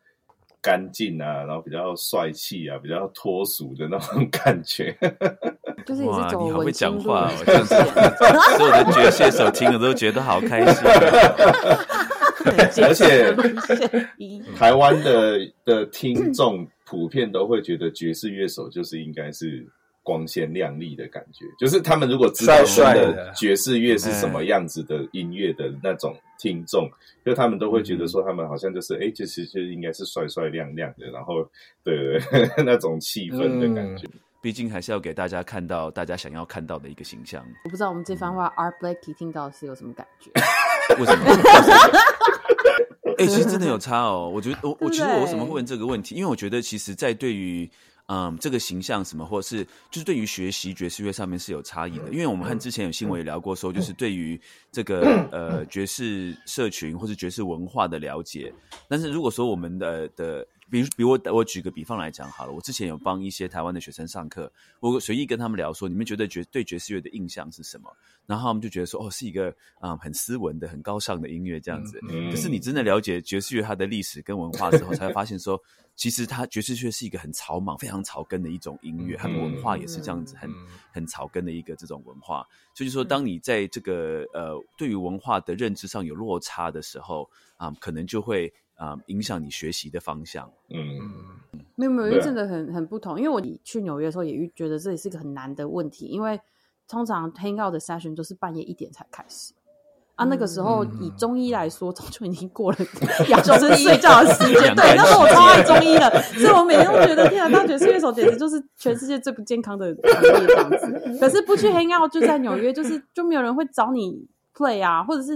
[0.60, 4.96] 干净啊，然后比较帅气啊，比较脱俗的那种 感觉。
[5.86, 7.74] 就是也哇，是走你好会文青路讲话哦，线这样子，
[8.58, 10.88] 所有的爵士乐手听了都觉得好开心。
[12.82, 13.34] 而且
[14.56, 19.66] 台湾的的听众普遍都会觉得爵士乐手就是应该是
[20.02, 22.54] 光鲜亮丽的感觉，就是他们如果知道
[23.36, 26.90] 爵士乐是什么样子的音乐的那种听众，
[27.24, 31.48] 就他们都会觉得说他们好像就是哎，就是就应该是帅帅亮亮的，然后
[31.84, 34.08] 对对对 那种气氛的感觉。
[34.40, 37.40] 毕竟还是要给大家看到大家想要看到的一个形象。
[37.64, 40.32] 我不知道我们这番话 Art Blakey 听到是有什么感觉？
[40.98, 41.24] 为什么？
[43.22, 44.30] 哎、 其实真的有差哦。
[44.32, 46.14] 我觉得我我其实我为什么会问这个问题？
[46.14, 47.70] 因为我觉得其实，在对于
[48.06, 52.08] 嗯这个形象什么，或者是就是对于学习爵士乐上面是有差异的。
[52.10, 54.40] 因为我们和之前有新闻也聊过，说就是对于
[54.70, 58.52] 这个 呃爵士社群或是爵士文化的了解。
[58.88, 64.50] 但是如果说我们的的比如，比如我我举个比方来讲好了，我之前有帮一些台湾的学生上课，
[64.80, 67.94] 我随意跟他们聊说，你们觉得爵对爵士乐的印象是什么？
[68.24, 69.50] 然后他们就觉得说，哦，是一个
[69.80, 72.00] 啊、嗯很斯文的、很高尚的音乐这样子。
[72.08, 75.60] 嗯可是你真的了解爵士乐它的历史跟文化之后，才会发现说，
[75.94, 80.50] 其实它爵士乐是一个很草莽、非常草根的一种音乐，它的文化也是这样子，很
[80.90, 82.46] 很草根的一个这种文化。
[82.74, 87.28] 所以说，当你在这个呃对于文化的认知上有落差的时候
[87.58, 90.50] 啊，可能就会啊影响你学习的方向。
[90.70, 90.98] 嗯，
[91.76, 93.18] 没有没有，因为真的很很不同。
[93.18, 96.40] 因为我去纽约的时候也觉得这也是一个很难的问题，因为
[96.88, 99.54] 通常 hang out 的 session 都是半夜一点才开始。
[100.14, 102.78] 啊，那个时候以中医来说，早就已经过了
[103.42, 104.72] 就是睡觉的时间。
[104.76, 111.18] 对，那时候我超爱中医的，所以我每天都觉得，天啊，当爵士乐手简直就是全世界最不健康的行业这样子。
[111.18, 115.34] 可是不去 hang out，就在纽约，就是就没有人会找你 play 啊，或者是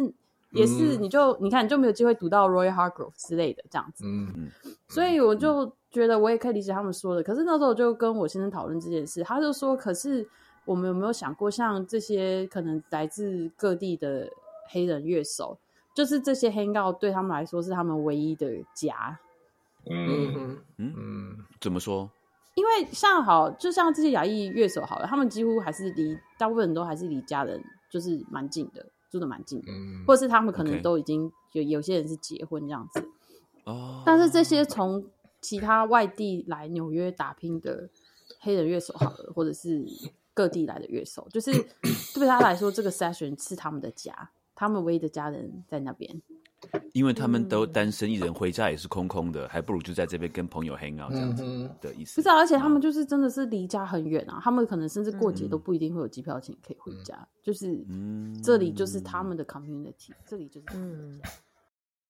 [0.56, 4.04] 也是你就你看你就没有机会读到 Royal Hargrove 之类的这样子。
[4.06, 4.50] 嗯嗯。
[4.88, 7.22] 所以我就觉得我也可以理解他们说的。
[7.22, 10.28] 可是那时候我就跟我先生讨论这件事，他就说：“可是
[10.64, 14.28] 我们有没有想过，像这些可能来自各地的？”
[14.68, 15.56] 黑人乐手，
[15.94, 19.16] 就是这些黑告对他们来说是他们唯一的家。
[19.88, 22.10] 嗯嗯嗯，怎么说？
[22.56, 28.84] 因为像好，就像这些亚裔乐手好了，他们几乎还是离大部分人都还是离家人就是蛮近的，
[29.16, 29.72] 住的蛮近的，
[30.06, 33.08] 或者是他们可能都已经有有些人是结婚这样子。
[33.64, 35.04] 哦，但是这些从
[35.40, 37.88] 其他外地来纽约打拼的
[38.40, 39.86] 黑人乐手好了，或者是
[40.34, 41.50] 各地来的乐手，就是
[42.14, 44.30] 对他来说，这个 session 是他们的家。
[44.54, 46.22] 他们唯一的家人在那边，
[46.92, 51.44] 因为他们都单身一人，回家也是空空的，还不如就在这边跟朋友 hang out 这样子
[51.80, 52.20] 的意思。
[52.20, 57.84] 不是，而且他们就是真的是离家很远啊，他们可能甚至过节都不一定会有机票钱可以回家，就是
[58.42, 60.66] 这里就是他们的 community，这里就是。